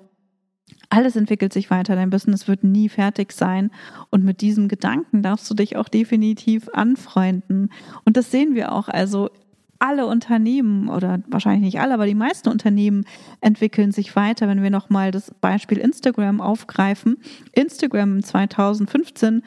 alles 0.90 1.16
entwickelt 1.16 1.52
sich 1.52 1.70
weiter, 1.70 1.96
dein 1.96 2.10
Business 2.10 2.48
wird 2.48 2.64
nie 2.64 2.88
fertig 2.88 3.32
sein. 3.32 3.70
Und 4.10 4.24
mit 4.24 4.40
diesem 4.40 4.68
Gedanken 4.68 5.22
darfst 5.22 5.50
du 5.50 5.54
dich 5.54 5.76
auch 5.76 5.88
definitiv 5.88 6.68
anfreunden. 6.72 7.70
Und 8.04 8.16
das 8.16 8.30
sehen 8.30 8.54
wir 8.54 8.72
auch. 8.72 8.88
Also 8.88 9.30
alle 9.78 10.06
Unternehmen 10.06 10.88
oder 10.88 11.20
wahrscheinlich 11.28 11.62
nicht 11.62 11.80
alle, 11.80 11.94
aber 11.94 12.06
die 12.06 12.14
meisten 12.14 12.48
Unternehmen 12.48 13.04
entwickeln 13.40 13.92
sich 13.92 14.16
weiter. 14.16 14.48
Wenn 14.48 14.62
wir 14.62 14.70
nochmal 14.70 15.10
das 15.10 15.32
Beispiel 15.40 15.78
Instagram 15.78 16.40
aufgreifen. 16.40 17.18
Instagram 17.52 18.22
2015 18.22 19.42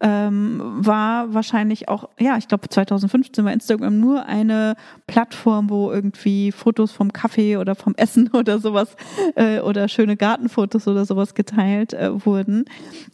ähm, 0.00 0.60
war 0.62 1.32
wahrscheinlich 1.32 1.88
auch, 1.88 2.10
ja, 2.20 2.36
ich 2.36 2.48
glaube 2.48 2.68
2015 2.68 3.44
war 3.44 3.52
Instagram 3.52 3.98
nur 3.98 4.26
eine 4.26 4.76
Plattform, 5.06 5.70
wo 5.70 5.90
irgendwie 5.90 6.52
Fotos 6.52 6.92
vom 6.92 7.14
Kaffee 7.14 7.56
oder 7.56 7.74
vom 7.74 7.94
Essen 7.96 8.28
oder 8.34 8.58
sowas 8.58 8.94
äh, 9.36 9.60
oder 9.60 9.88
schöne 9.88 10.16
Gartenfotos 10.16 10.86
oder 10.86 11.06
sowas 11.06 11.34
geteilt 11.34 11.94
äh, 11.94 12.26
wurden. 12.26 12.66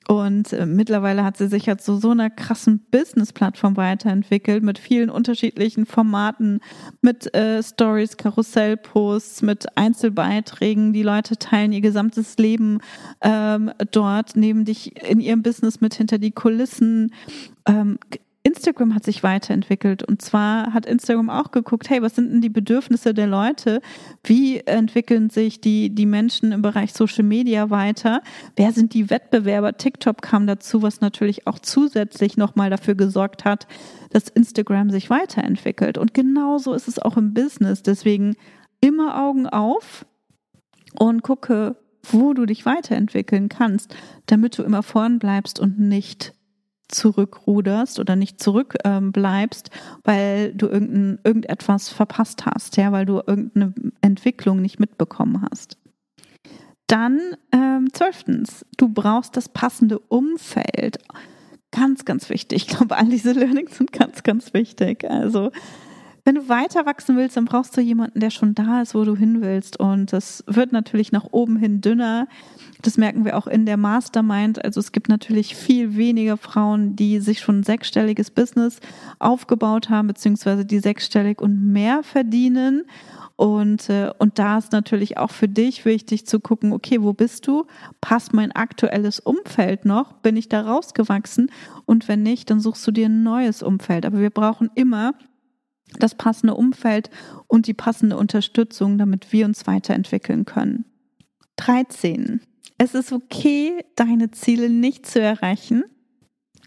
Und 0.08 0.52
äh, 0.52 0.66
mittlerweile 0.66 1.22
hat 1.22 1.36
sie 1.36 1.46
sich 1.46 1.66
jetzt 1.66 1.84
zu 1.84 1.94
so, 1.94 2.00
so 2.00 2.10
einer 2.10 2.30
krassen 2.30 2.80
Business-Plattform 2.90 3.76
weiterentwickelt 3.76 4.64
mit 4.64 4.78
vielen 4.78 5.08
unterschiedlichen 5.08 5.86
Formaten, 5.86 6.60
mit 7.00 7.32
äh, 7.32 7.62
Stories, 7.62 8.16
Karussellposts, 8.16 9.42
mit 9.42 9.76
Einzelbeiträgen. 9.76 10.92
Die 10.92 11.04
Leute 11.04 11.36
teilen 11.36 11.72
ihr 11.72 11.80
gesamtes 11.80 12.38
Leben 12.38 12.80
ähm, 13.20 13.70
dort, 13.92 14.34
nehmen 14.34 14.64
dich 14.64 15.00
in 15.08 15.20
ihrem 15.20 15.42
Business 15.42 15.80
mit 15.80 15.94
hinter 15.94 16.18
die 16.18 16.32
Kulissen 16.32 16.71
wissen, 16.72 17.12
ähm, 17.66 17.98
Instagram 18.44 18.92
hat 18.96 19.04
sich 19.04 19.22
weiterentwickelt 19.22 20.02
und 20.02 20.20
zwar 20.20 20.74
hat 20.74 20.84
Instagram 20.84 21.30
auch 21.30 21.52
geguckt, 21.52 21.88
hey, 21.90 22.02
was 22.02 22.16
sind 22.16 22.32
denn 22.32 22.40
die 22.40 22.48
Bedürfnisse 22.48 23.14
der 23.14 23.28
Leute? 23.28 23.80
Wie 24.24 24.58
entwickeln 24.58 25.30
sich 25.30 25.60
die, 25.60 25.94
die 25.94 26.06
Menschen 26.06 26.50
im 26.50 26.60
Bereich 26.60 26.92
Social 26.92 27.22
Media 27.22 27.70
weiter? 27.70 28.20
Wer 28.56 28.72
sind 28.72 28.94
die 28.94 29.10
Wettbewerber? 29.10 29.76
TikTok 29.76 30.22
kam 30.22 30.48
dazu, 30.48 30.82
was 30.82 31.00
natürlich 31.00 31.46
auch 31.46 31.60
zusätzlich 31.60 32.36
nochmal 32.36 32.68
dafür 32.68 32.96
gesorgt 32.96 33.44
hat, 33.44 33.68
dass 34.10 34.28
Instagram 34.28 34.90
sich 34.90 35.08
weiterentwickelt. 35.08 35.96
Und 35.96 36.12
genauso 36.12 36.74
ist 36.74 36.88
es 36.88 36.98
auch 36.98 37.16
im 37.16 37.34
Business. 37.34 37.84
Deswegen 37.84 38.34
immer 38.80 39.22
Augen 39.22 39.46
auf 39.46 40.04
und 40.98 41.22
gucke, 41.22 41.76
wo 42.10 42.32
du 42.34 42.44
dich 42.44 42.66
weiterentwickeln 42.66 43.48
kannst, 43.48 43.94
damit 44.26 44.58
du 44.58 44.64
immer 44.64 44.82
vorn 44.82 45.20
bleibst 45.20 45.60
und 45.60 45.78
nicht 45.78 46.34
zurückruderst 46.94 47.98
oder 47.98 48.16
nicht 48.16 48.42
zurückbleibst, 48.42 49.70
ähm, 49.72 50.00
weil 50.04 50.54
du 50.54 50.66
irgendein, 50.68 51.18
irgendetwas 51.24 51.88
verpasst 51.88 52.46
hast, 52.46 52.76
ja, 52.76 52.92
weil 52.92 53.06
du 53.06 53.22
irgendeine 53.26 53.74
Entwicklung 54.00 54.60
nicht 54.60 54.78
mitbekommen 54.78 55.44
hast. 55.50 55.76
Dann 56.86 57.20
ähm, 57.52 57.88
zwölftens, 57.92 58.66
du 58.76 58.88
brauchst 58.88 59.36
das 59.36 59.48
passende 59.48 59.98
Umfeld. 59.98 60.98
Ganz, 61.70 62.04
ganz 62.04 62.28
wichtig. 62.28 62.62
Ich 62.62 62.68
glaube, 62.68 62.96
all 62.96 63.08
diese 63.08 63.32
Learnings 63.32 63.78
sind 63.78 63.92
ganz, 63.92 64.22
ganz 64.22 64.52
wichtig. 64.52 65.10
Also 65.10 65.50
wenn 66.24 66.36
du 66.36 66.48
weiter 66.48 66.86
wachsen 66.86 67.16
willst, 67.16 67.36
dann 67.36 67.46
brauchst 67.46 67.76
du 67.76 67.80
jemanden, 67.80 68.20
der 68.20 68.30
schon 68.30 68.54
da 68.54 68.82
ist, 68.82 68.94
wo 68.94 69.04
du 69.04 69.16
hin 69.16 69.42
willst. 69.42 69.80
Und 69.80 70.12
das 70.12 70.44
wird 70.46 70.70
natürlich 70.70 71.10
nach 71.10 71.26
oben 71.32 71.56
hin 71.56 71.80
dünner. 71.80 72.28
Das 72.80 72.96
merken 72.96 73.24
wir 73.24 73.36
auch 73.36 73.48
in 73.48 73.66
der 73.66 73.76
Mastermind. 73.76 74.64
Also 74.64 74.78
es 74.78 74.92
gibt 74.92 75.08
natürlich 75.08 75.56
viel 75.56 75.96
weniger 75.96 76.36
Frauen, 76.36 76.94
die 76.94 77.18
sich 77.18 77.40
schon 77.40 77.60
ein 77.60 77.64
sechsstelliges 77.64 78.30
Business 78.30 78.78
aufgebaut 79.18 79.90
haben, 79.90 80.06
beziehungsweise 80.06 80.64
die 80.64 80.78
sechsstellig 80.78 81.40
und 81.40 81.72
mehr 81.72 82.04
verdienen. 82.04 82.84
Und, 83.34 83.88
äh, 83.88 84.12
und 84.18 84.38
da 84.38 84.58
ist 84.58 84.70
natürlich 84.70 85.18
auch 85.18 85.32
für 85.32 85.48
dich 85.48 85.84
wichtig 85.84 86.26
zu 86.26 86.38
gucken, 86.38 86.72
okay, 86.72 87.02
wo 87.02 87.12
bist 87.12 87.48
du? 87.48 87.66
Passt 88.00 88.32
mein 88.32 88.52
aktuelles 88.52 89.18
Umfeld 89.18 89.84
noch? 89.84 90.12
Bin 90.12 90.36
ich 90.36 90.48
da 90.48 90.60
rausgewachsen? 90.60 91.50
Und 91.84 92.06
wenn 92.06 92.22
nicht, 92.22 92.50
dann 92.50 92.60
suchst 92.60 92.86
du 92.86 92.92
dir 92.92 93.06
ein 93.06 93.24
neues 93.24 93.64
Umfeld. 93.64 94.06
Aber 94.06 94.20
wir 94.20 94.30
brauchen 94.30 94.70
immer 94.76 95.14
das 95.98 96.14
passende 96.14 96.54
Umfeld 96.54 97.10
und 97.46 97.66
die 97.66 97.74
passende 97.74 98.16
Unterstützung, 98.16 98.98
damit 98.98 99.32
wir 99.32 99.46
uns 99.46 99.66
weiterentwickeln 99.66 100.44
können. 100.44 100.84
13. 101.56 102.40
Es 102.78 102.94
ist 102.94 103.12
okay, 103.12 103.84
deine 103.96 104.30
Ziele 104.30 104.68
nicht 104.68 105.06
zu 105.06 105.20
erreichen. 105.20 105.84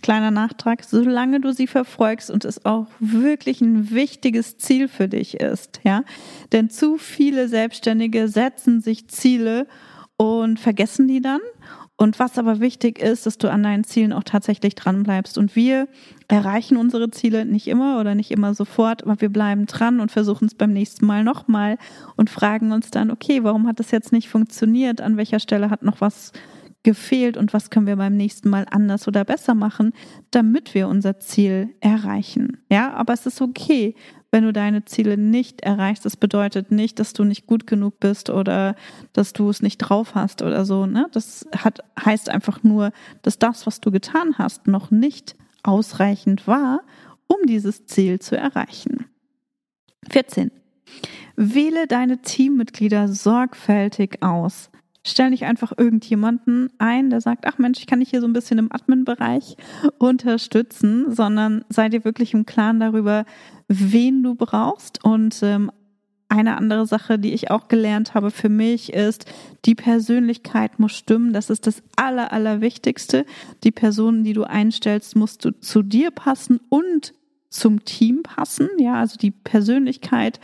Kleiner 0.02 0.32
Nachtrag, 0.32 0.84
solange 0.84 1.40
du 1.40 1.52
sie 1.52 1.68
verfolgst 1.68 2.30
und 2.30 2.46
es 2.46 2.64
auch 2.64 2.88
wirklich 3.00 3.60
ein 3.62 3.92
wichtiges 3.92 4.58
Ziel 4.58 4.88
für 4.88 5.08
dich 5.08 5.40
ist, 5.40 5.82
ja. 5.84 6.04
Denn 6.52 6.70
zu 6.70 6.98
viele 6.98 7.48
Selbstständige 7.48 8.28
setzen 8.28 8.82
sich 8.82 9.08
Ziele 9.08 9.68
und 10.18 10.60
vergessen 10.60 11.08
die 11.08 11.22
dann 11.22 11.42
und 11.98 12.20
was 12.20 12.38
aber 12.38 12.60
wichtig 12.60 13.00
ist, 13.00 13.26
dass 13.26 13.38
du 13.38 13.50
an 13.50 13.64
deinen 13.64 13.86
Zielen 13.86 14.12
auch 14.12 14.24
tatsächlich 14.24 14.76
dran 14.76 15.04
bleibst. 15.04 15.38
Und 15.38 15.56
wir 15.56 15.88
erreichen 16.28 16.76
unsere 16.76 17.10
Ziele 17.10 17.46
nicht 17.46 17.68
immer 17.68 18.00
oder 18.00 18.16
nicht 18.16 18.32
immer 18.32 18.54
sofort, 18.54 19.04
aber 19.04 19.22
wir 19.22 19.30
bleiben 19.30 19.66
dran 19.66 20.02
und 20.02 20.12
versuchen 20.12 20.48
es 20.48 20.56
beim 20.56 20.74
nächsten 20.74 21.06
Mal 21.06 21.24
nochmal 21.24 21.78
und 22.18 22.30
fragen 22.30 22.74
uns 22.74 22.92
dann, 22.92 23.12
okay, 23.12 23.44
warum 23.44 23.66
hat 23.66 23.80
das 23.80 23.92
jetzt 23.92 24.12
nicht 24.12 24.28
funktioniert? 24.28 25.00
An 25.00 25.16
welcher 25.16 25.40
Stelle 25.40 25.70
hat 25.70 25.84
noch 25.84 26.02
was 26.02 26.34
gefehlt 26.84 27.38
und 27.38 27.54
was 27.54 27.70
können 27.70 27.88
wir 27.88 27.96
beim 27.96 28.16
nächsten 28.16 28.50
Mal 28.50 28.66
anders 28.70 29.08
oder 29.08 29.24
besser 29.24 29.56
machen, 29.56 29.94
damit 30.32 30.74
wir 30.76 30.90
unser 30.90 31.20
Ziel 31.20 31.70
erreichen? 31.80 32.58
Ja, 32.70 32.94
aber 32.94 33.14
es 33.14 33.26
ist 33.26 33.42
okay, 33.42 33.96
wenn 34.36 34.44
du 34.44 34.52
deine 34.52 34.84
Ziele 34.84 35.18
nicht 35.18 35.62
erreichst. 35.62 36.04
Das 36.04 36.18
bedeutet 36.18 36.70
nicht, 36.70 37.00
dass 37.00 37.14
du 37.14 37.24
nicht 37.24 37.48
gut 37.48 37.66
genug 37.68 38.02
bist 38.02 38.30
oder 38.30 38.76
dass 39.14 39.32
du 39.32 39.50
es 39.50 39.62
nicht 39.62 39.78
drauf 39.78 40.14
hast 40.14 40.42
oder 40.42 40.66
so. 40.66 40.86
Ne? 40.86 41.08
Das 41.14 41.48
hat, 41.56 41.80
heißt 41.98 42.28
einfach 42.28 42.62
nur, 42.62 42.92
dass 43.22 43.40
das, 43.40 43.66
was 43.66 43.80
du 43.80 43.92
getan 43.92 44.38
hast, 44.38 44.68
noch 44.68 44.92
nicht 44.92 45.38
ausreichend 45.64 46.48
war, 46.48 46.82
um 47.28 47.38
dieses 47.48 47.86
Ziel 47.86 48.20
zu 48.20 48.36
erreichen. 48.36 49.06
14. 50.10 50.52
Wähle 51.38 51.88
deine 51.88 52.22
Teammitglieder 52.22 53.08
sorgfältig 53.08 54.22
aus. 54.22 54.70
Stell 55.08 55.30
nicht 55.30 55.46
einfach 55.46 55.72
irgendjemanden 55.78 56.72
ein, 56.80 57.12
der 57.12 57.22
sagt, 57.22 57.46
ach 57.46 57.60
Mensch, 57.60 57.78
ich 57.78 57.86
kann 57.86 58.00
dich 58.00 58.10
hier 58.10 58.22
so 58.22 58.28
ein 58.28 58.34
bisschen 58.34 58.58
im 58.58 58.72
Admin-Bereich 58.72 59.56
unterstützen, 60.00 61.14
sondern 61.14 61.64
sei 61.70 61.90
dir 61.90 62.04
wirklich 62.04 62.34
im 62.34 62.48
Klaren 62.48 62.80
darüber, 62.80 63.26
wen 63.68 64.24
du 64.24 64.34
brauchst. 64.34 65.04
Und 65.04 65.42
ähm, 65.44 65.72
eine 66.28 66.58
andere 66.58 66.88
Sache, 66.88 67.20
die 67.20 67.34
ich 67.34 67.52
auch 67.52 67.68
gelernt 67.68 68.16
habe 68.16 68.32
für 68.32 68.50
mich, 68.50 68.94
ist, 68.94 69.32
die 69.66 69.76
Persönlichkeit 69.76 70.80
muss 70.80 70.94
stimmen. 70.94 71.34
Das 71.34 71.52
ist 71.52 71.68
das 71.68 71.84
Aller, 71.96 72.34
Allerwichtigste. 72.34 73.28
Die 73.64 73.72
Personen, 73.72 74.24
die 74.24 74.34
du 74.34 74.44
einstellst, 74.44 75.16
musst 75.16 75.46
du 75.46 75.52
zu 75.52 75.84
dir 75.84 76.10
passen 76.10 76.60
und 76.70 77.14
zum 77.50 77.86
Team 77.86 78.24
passen. 78.24 78.70
Ja, 78.80 78.96
also 78.96 79.18
die 79.18 79.30
Persönlichkeit 79.30 80.40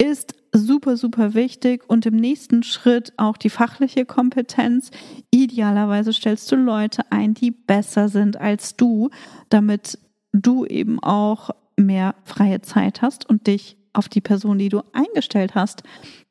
ist 0.00 0.34
super, 0.52 0.96
super 0.96 1.34
wichtig 1.34 1.82
und 1.88 2.06
im 2.06 2.16
nächsten 2.16 2.62
Schritt 2.62 3.12
auch 3.16 3.36
die 3.36 3.50
fachliche 3.50 4.04
Kompetenz. 4.04 4.90
Idealerweise 5.30 6.12
stellst 6.12 6.50
du 6.52 6.56
Leute 6.56 7.02
ein, 7.10 7.34
die 7.34 7.50
besser 7.50 8.08
sind 8.08 8.40
als 8.40 8.76
du, 8.76 9.10
damit 9.48 9.98
du 10.32 10.64
eben 10.64 10.98
auch 11.02 11.50
mehr 11.76 12.14
freie 12.24 12.60
Zeit 12.62 13.02
hast 13.02 13.28
und 13.28 13.46
dich 13.46 13.76
auf 13.92 14.08
die 14.08 14.20
Person, 14.20 14.58
die 14.58 14.68
du 14.68 14.82
eingestellt 14.92 15.54
hast, 15.54 15.82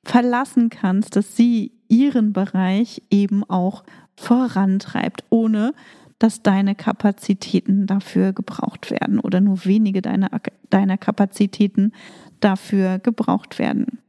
verlassen 0.03 0.69
kannst, 0.69 1.15
dass 1.15 1.35
sie 1.35 1.71
ihren 1.89 2.33
Bereich 2.33 3.01
eben 3.09 3.43
auch 3.43 3.83
vorantreibt, 4.15 5.23
ohne 5.29 5.73
dass 6.19 6.41
deine 6.41 6.75
Kapazitäten 6.75 7.85
dafür 7.85 8.33
gebraucht 8.33 8.89
werden 8.89 9.19
oder 9.19 9.39
nur 9.39 9.65
wenige 9.65 10.01
deiner, 10.01 10.29
deiner 10.69 10.97
Kapazitäten 10.97 11.91
dafür 12.39 12.99
gebraucht 12.99 13.59
werden. 13.59 13.99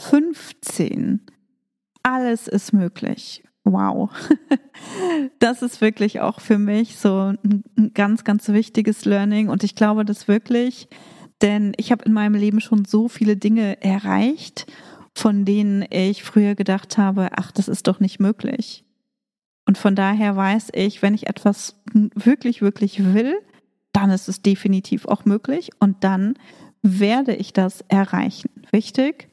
15. 0.00 1.20
Alles 2.02 2.48
ist 2.48 2.72
möglich. 2.72 3.44
Wow. 3.64 4.10
Das 5.38 5.60
ist 5.60 5.82
wirklich 5.82 6.20
auch 6.20 6.40
für 6.40 6.56
mich 6.56 6.96
so 6.96 7.34
ein 7.44 7.92
ganz, 7.92 8.24
ganz 8.24 8.48
wichtiges 8.48 9.04
Learning. 9.04 9.50
Und 9.50 9.62
ich 9.62 9.74
glaube 9.74 10.06
das 10.06 10.26
wirklich, 10.26 10.88
denn 11.42 11.74
ich 11.76 11.92
habe 11.92 12.04
in 12.06 12.14
meinem 12.14 12.34
Leben 12.34 12.60
schon 12.62 12.86
so 12.86 13.08
viele 13.08 13.36
Dinge 13.36 13.82
erreicht, 13.82 14.66
von 15.14 15.44
denen 15.44 15.84
ich 15.90 16.22
früher 16.22 16.54
gedacht 16.54 16.96
habe, 16.96 17.28
ach, 17.36 17.52
das 17.52 17.68
ist 17.68 17.88
doch 17.88 18.00
nicht 18.00 18.20
möglich. 18.20 18.84
Und 19.66 19.76
von 19.76 19.94
daher 19.94 20.34
weiß 20.34 20.68
ich, 20.72 21.02
wenn 21.02 21.14
ich 21.14 21.26
etwas 21.28 21.76
wirklich, 21.92 22.62
wirklich 22.62 23.04
will, 23.14 23.34
dann 23.92 24.10
ist 24.10 24.28
es 24.28 24.40
definitiv 24.40 25.06
auch 25.06 25.26
möglich 25.26 25.70
und 25.78 26.04
dann 26.04 26.34
werde 26.82 27.34
ich 27.34 27.52
das 27.52 27.82
erreichen. 27.88 28.50
Wichtig, 28.72 29.29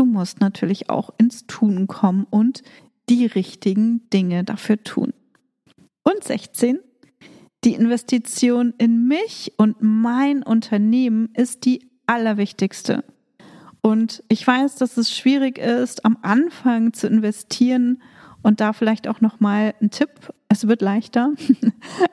du 0.00 0.06
musst 0.06 0.40
natürlich 0.40 0.88
auch 0.88 1.10
ins 1.18 1.46
Tun 1.46 1.86
kommen 1.86 2.26
und 2.30 2.62
die 3.10 3.26
richtigen 3.26 4.08
Dinge 4.08 4.44
dafür 4.44 4.82
tun. 4.82 5.12
Und 6.02 6.24
16, 6.24 6.78
die 7.64 7.74
Investition 7.74 8.72
in 8.78 9.06
mich 9.06 9.52
und 9.58 9.76
mein 9.80 10.42
Unternehmen 10.42 11.28
ist 11.34 11.66
die 11.66 11.90
allerwichtigste. 12.06 13.04
Und 13.82 14.24
ich 14.28 14.46
weiß, 14.46 14.76
dass 14.76 14.96
es 14.96 15.14
schwierig 15.14 15.58
ist, 15.58 16.06
am 16.06 16.16
Anfang 16.22 16.94
zu 16.94 17.06
investieren 17.06 18.00
und 18.40 18.62
da 18.62 18.72
vielleicht 18.72 19.06
auch 19.06 19.20
noch 19.20 19.38
mal 19.38 19.74
ein 19.82 19.90
Tipp, 19.90 20.32
es 20.48 20.66
wird 20.66 20.80
leichter. 20.80 21.32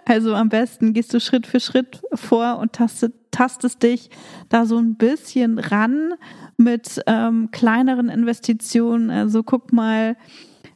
Also 0.05 0.33
am 0.35 0.47
besten 0.47 0.93
gehst 0.93 1.13
du 1.13 1.19
Schritt 1.19 1.45
für 1.47 1.59
Schritt 1.59 2.01
vor 2.13 2.59
und 2.59 2.73
tastet, 2.73 3.13
tastest 3.37 3.83
dich 3.83 4.09
da 4.49 4.65
so 4.65 4.77
ein 4.77 4.95
bisschen 4.95 5.59
ran 5.59 6.13
mit 6.57 7.01
ähm, 7.05 7.49
kleineren 7.51 8.09
Investitionen. 8.09 9.11
Also 9.11 9.43
guck 9.43 9.71
mal, 9.71 10.17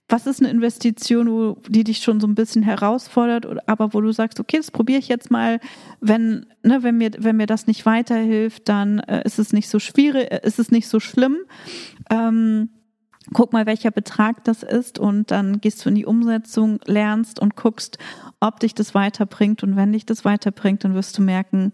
was 0.07 0.27
ist 0.27 0.41
eine 0.41 0.51
Investition, 0.51 1.31
wo, 1.31 1.57
die 1.67 1.83
dich 1.83 1.99
schon 1.99 2.19
so 2.19 2.27
ein 2.27 2.35
bisschen 2.35 2.61
herausfordert, 2.61 3.67
aber 3.67 3.93
wo 3.93 4.01
du 4.01 4.11
sagst, 4.11 4.39
okay, 4.39 4.57
das 4.57 4.69
probiere 4.69 4.99
ich 4.99 5.07
jetzt 5.07 5.31
mal. 5.31 5.59
Wenn, 6.01 6.45
ne, 6.61 6.83
wenn 6.83 6.97
mir, 6.97 7.11
wenn 7.17 7.37
mir 7.37 7.47
das 7.47 7.65
nicht 7.65 7.85
weiterhilft, 7.85 8.69
dann 8.69 8.99
äh, 8.99 9.23
ist 9.25 9.39
es 9.39 9.53
nicht 9.53 9.69
so 9.69 9.79
schwierig, 9.79 10.31
äh, 10.31 10.41
ist 10.43 10.59
es 10.59 10.69
nicht 10.69 10.87
so 10.87 10.99
schlimm. 10.99 11.37
Ähm, 12.11 12.69
guck 13.33 13.53
mal, 13.53 13.65
welcher 13.65 13.91
Betrag 13.91 14.43
das 14.43 14.61
ist 14.61 14.99
und 14.99 15.31
dann 15.31 15.61
gehst 15.61 15.83
du 15.83 15.89
in 15.89 15.95
die 15.95 16.05
Umsetzung, 16.05 16.79
lernst 16.85 17.39
und 17.39 17.55
guckst, 17.55 17.97
ob 18.39 18.59
dich 18.59 18.75
das 18.75 18.93
weiterbringt. 18.93 19.63
Und 19.63 19.75
wenn 19.75 19.93
dich 19.93 20.05
das 20.05 20.25
weiterbringt, 20.25 20.83
dann 20.83 20.93
wirst 20.93 21.17
du 21.17 21.21
merken, 21.21 21.71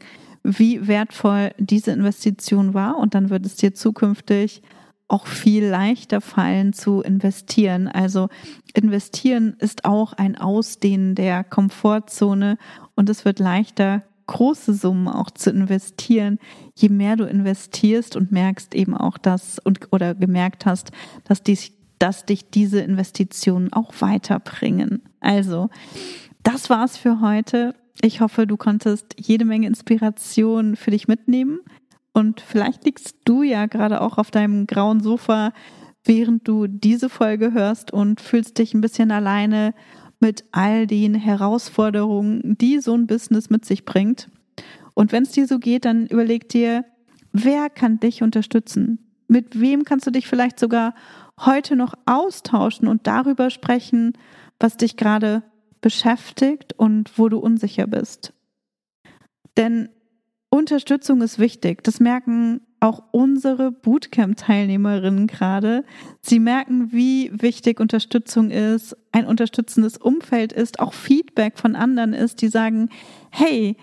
wie 0.47 0.87
wertvoll 0.87 1.51
diese 1.57 1.91
Investition 1.91 2.73
war 2.73 2.97
und 2.97 3.13
dann 3.13 3.29
wird 3.29 3.45
es 3.45 3.55
dir 3.55 3.73
zukünftig 3.73 4.61
auch 5.09 5.27
viel 5.27 5.65
leichter 5.65 6.21
fallen 6.21 6.73
zu 6.73 7.01
investieren. 7.01 7.87
Also 7.87 8.29
investieren 8.73 9.55
ist 9.59 9.85
auch 9.85 10.13
ein 10.13 10.37
Ausdehnen 10.37 11.15
der 11.15 11.43
Komfortzone 11.43 12.57
und 12.95 13.09
es 13.09 13.25
wird 13.25 13.39
leichter, 13.39 14.03
große 14.27 14.73
Summen 14.73 15.07
auch 15.07 15.31
zu 15.31 15.49
investieren, 15.49 16.39
je 16.75 16.89
mehr 16.89 17.15
du 17.15 17.25
investierst 17.25 18.15
und 18.15 18.31
merkst 18.31 18.75
eben 18.75 18.95
auch 18.95 19.17
das 19.17 19.59
und 19.59 19.91
oder 19.91 20.15
gemerkt 20.15 20.65
hast, 20.65 20.91
dass 21.23 21.43
dich, 21.43 21.73
dass 21.99 22.25
dich 22.25 22.49
diese 22.49 22.81
Investitionen 22.81 23.71
auch 23.71 23.93
weiterbringen. 23.99 25.01
Also, 25.21 25.69
das 26.43 26.69
war's 26.69 26.97
für 26.97 27.21
heute. 27.21 27.73
Ich 28.01 28.21
hoffe, 28.21 28.45
du 28.45 28.57
konntest 28.57 29.15
jede 29.17 29.45
Menge 29.45 29.67
Inspiration 29.67 30.75
für 30.75 30.91
dich 30.91 31.07
mitnehmen. 31.07 31.59
Und 32.13 32.41
vielleicht 32.41 32.85
liegst 32.85 33.15
du 33.25 33.43
ja 33.43 33.65
gerade 33.65 34.01
auch 34.01 34.17
auf 34.17 34.31
deinem 34.31 34.67
grauen 34.67 35.01
Sofa, 35.01 35.51
während 36.03 36.47
du 36.47 36.67
diese 36.67 37.09
Folge 37.09 37.53
hörst 37.53 37.91
und 37.91 38.21
fühlst 38.21 38.57
dich 38.57 38.73
ein 38.73 38.81
bisschen 38.81 39.11
alleine 39.11 39.73
mit 40.19 40.45
all 40.51 40.87
den 40.87 41.15
Herausforderungen, 41.15 42.57
die 42.57 42.79
so 42.79 42.95
ein 42.95 43.07
Business 43.07 43.49
mit 43.49 43.65
sich 43.65 43.85
bringt. 43.85 44.29
Und 44.93 45.11
wenn 45.11 45.23
es 45.23 45.31
dir 45.31 45.47
so 45.47 45.59
geht, 45.59 45.85
dann 45.85 46.07
überleg 46.07 46.49
dir, 46.49 46.85
wer 47.33 47.69
kann 47.69 47.99
dich 47.99 48.23
unterstützen? 48.23 48.99
Mit 49.27 49.59
wem 49.59 49.83
kannst 49.83 50.07
du 50.07 50.11
dich 50.11 50.27
vielleicht 50.27 50.59
sogar 50.59 50.95
heute 51.39 51.75
noch 51.75 51.93
austauschen 52.05 52.87
und 52.87 53.05
darüber 53.05 53.49
sprechen, 53.49 54.13
was 54.59 54.77
dich 54.77 54.97
gerade 54.97 55.43
beschäftigt 55.87 56.73
und 56.73 57.17
wo 57.17 57.29
du 57.29 57.37
unsicher 57.37 57.87
bist? 57.87 58.33
Denn 59.55 59.87
Unterstützung 60.49 61.21
ist 61.21 61.39
wichtig. 61.39 61.81
Das 61.81 62.01
merken 62.01 62.59
auch 62.81 63.03
unsere 63.11 63.71
Bootcamp-Teilnehmerinnen 63.71 65.27
gerade. 65.27 65.85
Sie 66.19 66.39
merken, 66.39 66.91
wie 66.91 67.31
wichtig 67.31 67.79
Unterstützung 67.79 68.51
ist, 68.51 68.97
ein 69.13 69.25
unterstützendes 69.25 69.97
Umfeld 69.97 70.51
ist, 70.51 70.81
auch 70.81 70.93
Feedback 70.93 71.57
von 71.57 71.77
anderen 71.77 72.11
ist, 72.11 72.41
die 72.41 72.49
sagen, 72.49 72.89
hey, 73.31 73.77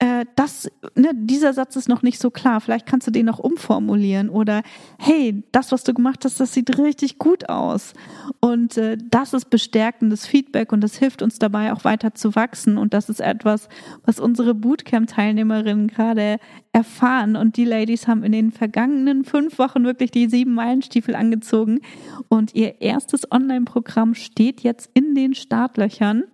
äh, 0.00 0.26
das, 0.36 0.70
ne, 0.94 1.10
dieser 1.12 1.52
Satz 1.52 1.74
ist 1.74 1.88
noch 1.88 2.02
nicht 2.02 2.20
so 2.20 2.30
klar, 2.30 2.60
vielleicht 2.60 2.86
kannst 2.86 3.08
du 3.08 3.10
den 3.10 3.26
noch 3.26 3.40
umformulieren 3.40 4.30
oder 4.30 4.62
hey, 4.98 5.42
das, 5.50 5.72
was 5.72 5.82
du 5.82 5.92
gemacht 5.92 6.24
hast, 6.24 6.38
das 6.38 6.52
sieht 6.52 6.78
richtig 6.78 7.18
gut 7.18 7.48
aus. 7.48 7.94
Und 8.38 8.76
äh, 8.76 8.96
das 9.10 9.34
ist 9.34 9.50
bestärkendes 9.50 10.24
Feedback 10.24 10.72
und 10.72 10.82
das 10.82 10.96
hilft 10.96 11.20
uns 11.20 11.40
dabei 11.40 11.72
auch 11.72 11.82
weiter 11.84 12.14
zu 12.14 12.36
wachsen. 12.36 12.78
Und 12.78 12.94
das 12.94 13.08
ist 13.08 13.20
etwas, 13.20 13.68
was 14.04 14.20
unsere 14.20 14.54
Bootcamp-Teilnehmerinnen 14.54 15.88
gerade 15.88 16.38
erfahren. 16.72 17.34
Und 17.34 17.56
die 17.56 17.64
Ladies 17.64 18.06
haben 18.06 18.22
in 18.22 18.30
den 18.30 18.52
vergangenen 18.52 19.24
fünf 19.24 19.58
Wochen 19.58 19.84
wirklich 19.84 20.12
die 20.12 20.28
sieben 20.28 20.54
Meilenstiefel 20.54 21.16
angezogen. 21.16 21.80
Und 22.28 22.54
ihr 22.54 22.80
erstes 22.80 23.30
Online-Programm 23.32 24.14
steht 24.14 24.60
jetzt 24.60 24.90
in 24.94 25.16
den 25.16 25.34
Startlöchern. 25.34 26.24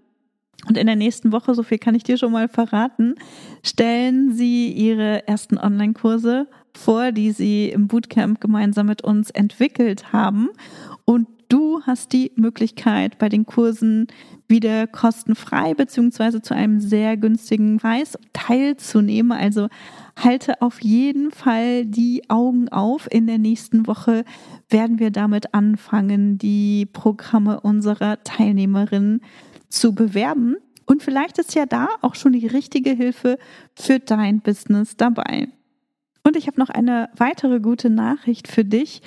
Und 0.66 0.78
in 0.78 0.86
der 0.86 0.96
nächsten 0.96 1.32
Woche, 1.32 1.54
so 1.54 1.62
viel 1.62 1.78
kann 1.78 1.94
ich 1.94 2.04
dir 2.04 2.16
schon 2.16 2.32
mal 2.32 2.48
verraten, 2.48 3.14
stellen 3.62 4.32
sie 4.32 4.72
ihre 4.72 5.26
ersten 5.28 5.58
Online-Kurse 5.58 6.48
vor, 6.76 7.12
die 7.12 7.32
sie 7.32 7.68
im 7.68 7.86
Bootcamp 7.86 8.40
gemeinsam 8.40 8.86
mit 8.86 9.02
uns 9.02 9.30
entwickelt 9.30 10.12
haben. 10.12 10.48
Und 11.04 11.28
du 11.48 11.82
hast 11.82 12.12
die 12.12 12.32
Möglichkeit, 12.36 13.18
bei 13.18 13.28
den 13.28 13.46
Kursen 13.46 14.06
wieder 14.48 14.86
kostenfrei 14.86 15.74
beziehungsweise 15.74 16.42
zu 16.42 16.54
einem 16.54 16.80
sehr 16.80 17.16
günstigen 17.16 17.78
Preis 17.78 18.18
teilzunehmen. 18.32 19.32
Also 19.32 19.68
halte 20.18 20.60
auf 20.62 20.80
jeden 20.82 21.30
Fall 21.30 21.86
die 21.86 22.28
Augen 22.28 22.68
auf. 22.68 23.08
In 23.10 23.26
der 23.26 23.38
nächsten 23.38 23.86
Woche 23.86 24.24
werden 24.68 24.98
wir 24.98 25.10
damit 25.10 25.54
anfangen, 25.54 26.38
die 26.38 26.86
Programme 26.86 27.60
unserer 27.60 28.22
Teilnehmerinnen 28.22 29.20
zu 29.74 29.94
bewerben. 29.94 30.56
Und 30.86 31.02
vielleicht 31.02 31.38
ist 31.38 31.54
ja 31.54 31.66
da 31.66 31.88
auch 32.02 32.14
schon 32.14 32.32
die 32.32 32.46
richtige 32.46 32.90
Hilfe 32.90 33.38
für 33.74 33.98
dein 33.98 34.40
Business 34.40 34.96
dabei. 34.96 35.48
Und 36.22 36.36
ich 36.36 36.46
habe 36.46 36.58
noch 36.58 36.70
eine 36.70 37.10
weitere 37.16 37.60
gute 37.60 37.90
Nachricht 37.90 38.48
für 38.48 38.64
dich. 38.64 39.02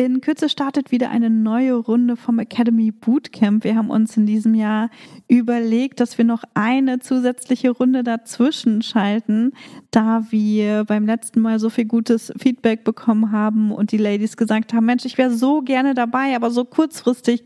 In 0.00 0.20
Kürze 0.20 0.48
startet 0.48 0.92
wieder 0.92 1.10
eine 1.10 1.28
neue 1.28 1.74
Runde 1.74 2.14
vom 2.14 2.38
Academy 2.38 2.92
Bootcamp. 2.92 3.64
Wir 3.64 3.74
haben 3.74 3.90
uns 3.90 4.16
in 4.16 4.26
diesem 4.26 4.54
Jahr 4.54 4.90
überlegt, 5.26 5.98
dass 5.98 6.18
wir 6.18 6.24
noch 6.24 6.44
eine 6.54 7.00
zusätzliche 7.00 7.70
Runde 7.70 8.04
dazwischen 8.04 8.80
schalten, 8.82 9.50
da 9.90 10.24
wir 10.30 10.84
beim 10.84 11.04
letzten 11.04 11.40
Mal 11.40 11.58
so 11.58 11.68
viel 11.68 11.86
gutes 11.86 12.32
Feedback 12.38 12.84
bekommen 12.84 13.32
haben 13.32 13.72
und 13.72 13.90
die 13.90 13.96
Ladies 13.96 14.36
gesagt 14.36 14.72
haben, 14.72 14.86
Mensch, 14.86 15.04
ich 15.04 15.18
wäre 15.18 15.32
so 15.32 15.62
gerne 15.62 15.94
dabei, 15.94 16.36
aber 16.36 16.52
so 16.52 16.64
kurzfristig 16.64 17.42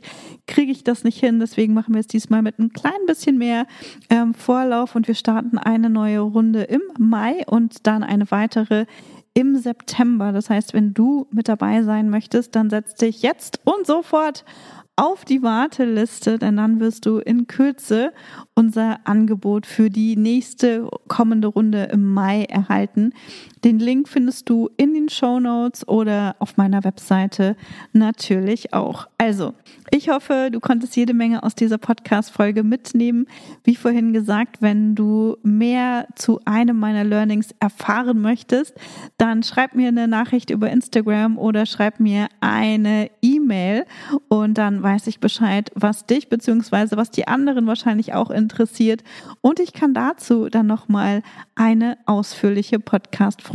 kriege 0.47 0.73
ich 0.73 0.85
das 0.85 1.05
nicht 1.05 1.19
hin. 1.19 1.41
Deswegen 1.41 1.73
machen 1.73 1.95
wir 1.95 2.01
es 2.01 2.07
diesmal 2.07 2.43
mit 2.43 2.59
ein 2.59 2.75
klein 2.75 2.93
bisschen 3.07 3.39
mehr 3.39 3.67
ähm, 4.11 4.35
Vorlauf 4.35 4.95
und 4.95 5.09
wir 5.09 5.15
starten 5.15 5.57
eine 5.57 5.89
neue 5.89 6.21
Runde 6.21 6.65
im 6.65 6.83
Mai 6.99 7.47
und 7.47 7.87
dann 7.87 8.03
eine 8.03 8.31
weitere 8.31 8.85
im 9.35 9.57
September. 9.57 10.33
Das 10.33 10.51
heißt, 10.51 10.74
wenn 10.74 10.95
du 10.95 11.26
mit 11.30 11.49
dabei 11.49 11.83
sein 11.83 12.11
möchtest, 12.11 12.55
dann 12.55 12.70
setz 12.70 12.95
dich 12.95 13.22
jetzt 13.22 13.61
und 13.64 13.87
sofort 13.87 14.45
auf 14.97 15.24
die 15.24 15.43
Warteliste, 15.43 16.39
denn 16.39 16.59
dann 16.59 16.78
wirst 16.78 17.07
du 17.07 17.18
in 17.18 17.47
Kürze 17.47 18.12
unser 18.55 19.01
Angebot 19.05 19.64
für 19.66 19.89
die 19.89 20.16
nächste 20.16 20.89
kommende 21.09 21.49
Runde 21.49 21.85
im 21.85 22.12
Mai 22.12 22.45
erhalten. 22.45 23.14
Den 23.65 23.79
Link 23.79 24.09
findest 24.09 24.49
du 24.49 24.71
in 24.77 24.93
den 24.93 25.09
Show 25.09 25.39
Notes 25.39 25.87
oder 25.87 26.35
auf 26.41 26.57
meiner 26.57 26.83
Webseite 26.83 27.55
natürlich 27.93 28.75
auch. 28.75 29.07
Also, 29.19 29.55
ich 29.91 30.09
hoffe, 30.09 30.49
du 30.51 30.59
konntest 30.59 30.97
jede 30.97 31.15
Menge 31.15 31.45
aus 31.45 31.55
dieser 31.55 31.79
Podcast-Folge 31.79 32.65
mitnehmen. 32.65 33.27
Wie 33.63 33.77
vorhin 33.77 34.13
gesagt, 34.13 34.63
wenn 34.63 34.97
du 34.97 35.37
mehr 35.45 36.09
zu 36.17 36.41
einem 36.45 36.77
meiner 36.79 37.05
Learnings 37.05 37.55
erfahren 37.61 38.21
möchtest, 38.21 38.75
dann 39.17 39.45
schreib 39.45 39.77
mir 39.77 39.89
eine 39.89 40.09
Nachricht 40.09 40.51
über 40.51 40.69
Instagram 40.69 41.39
oder 41.39 41.65
schreib 41.65 42.01
mir 42.01 42.27
eine 42.41 43.11
E-Mail 43.21 43.85
und 44.29 44.59
dann 44.59 44.83
weiß 44.83 45.07
ich 45.07 45.21
Bescheid, 45.21 45.71
was 45.77 46.07
dich 46.07 46.29
bzw. 46.29 46.97
was 46.97 47.13
die 47.13 47.29
anderen 47.29 47.69
wahrscheinlich 47.69 48.13
auch 48.13 48.31
interessiert. 48.31 49.05
Und 49.41 49.61
ich 49.61 49.73
kann 49.73 49.95
dazu 49.95 50.49
dann 50.49 50.67
nochmal 50.67 51.23
eine 51.55 51.99
ausführliche 52.07 52.81
Podcast-Folge 52.81 53.52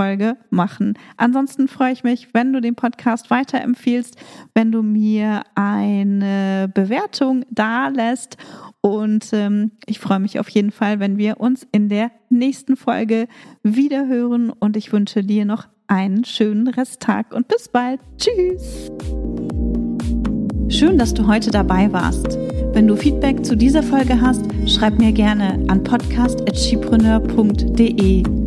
machen. 0.49 0.97
Ansonsten 1.17 1.67
freue 1.67 1.93
ich 1.93 2.03
mich, 2.03 2.33
wenn 2.33 2.53
du 2.53 2.61
den 2.61 2.75
Podcast 2.75 3.29
weiterempfiehlst, 3.29 4.15
wenn 4.53 4.71
du 4.71 4.81
mir 4.83 5.43
eine 5.55 6.71
Bewertung 6.73 7.43
da 7.49 7.89
lässt. 7.89 8.37
Und 8.81 9.29
ähm, 9.33 9.71
ich 9.85 9.99
freue 9.99 10.19
mich 10.19 10.39
auf 10.39 10.49
jeden 10.49 10.71
Fall, 10.71 10.99
wenn 10.99 11.17
wir 11.17 11.39
uns 11.39 11.67
in 11.71 11.89
der 11.89 12.11
nächsten 12.29 12.75
Folge 12.75 13.27
wieder 13.63 14.07
hören. 14.07 14.51
Und 14.51 14.77
ich 14.77 14.93
wünsche 14.93 15.23
dir 15.23 15.45
noch 15.45 15.67
einen 15.87 16.23
schönen 16.25 16.67
Resttag 16.67 17.33
und 17.33 17.47
bis 17.47 17.69
bald. 17.69 17.99
Tschüss. 18.17 18.91
Schön, 20.69 20.97
dass 20.97 21.13
du 21.13 21.27
heute 21.27 21.49
dabei 21.49 21.93
warst. 21.93 22.37
Wenn 22.73 22.87
du 22.87 22.97
Feedback 22.97 23.45
zu 23.45 23.55
dieser 23.55 23.83
Folge 23.83 24.19
hast, 24.21 24.43
schreib 24.67 24.99
mir 24.99 25.13
gerne 25.13 25.63
an 25.69 25.81
podcast.chipreneur.de 25.83 28.46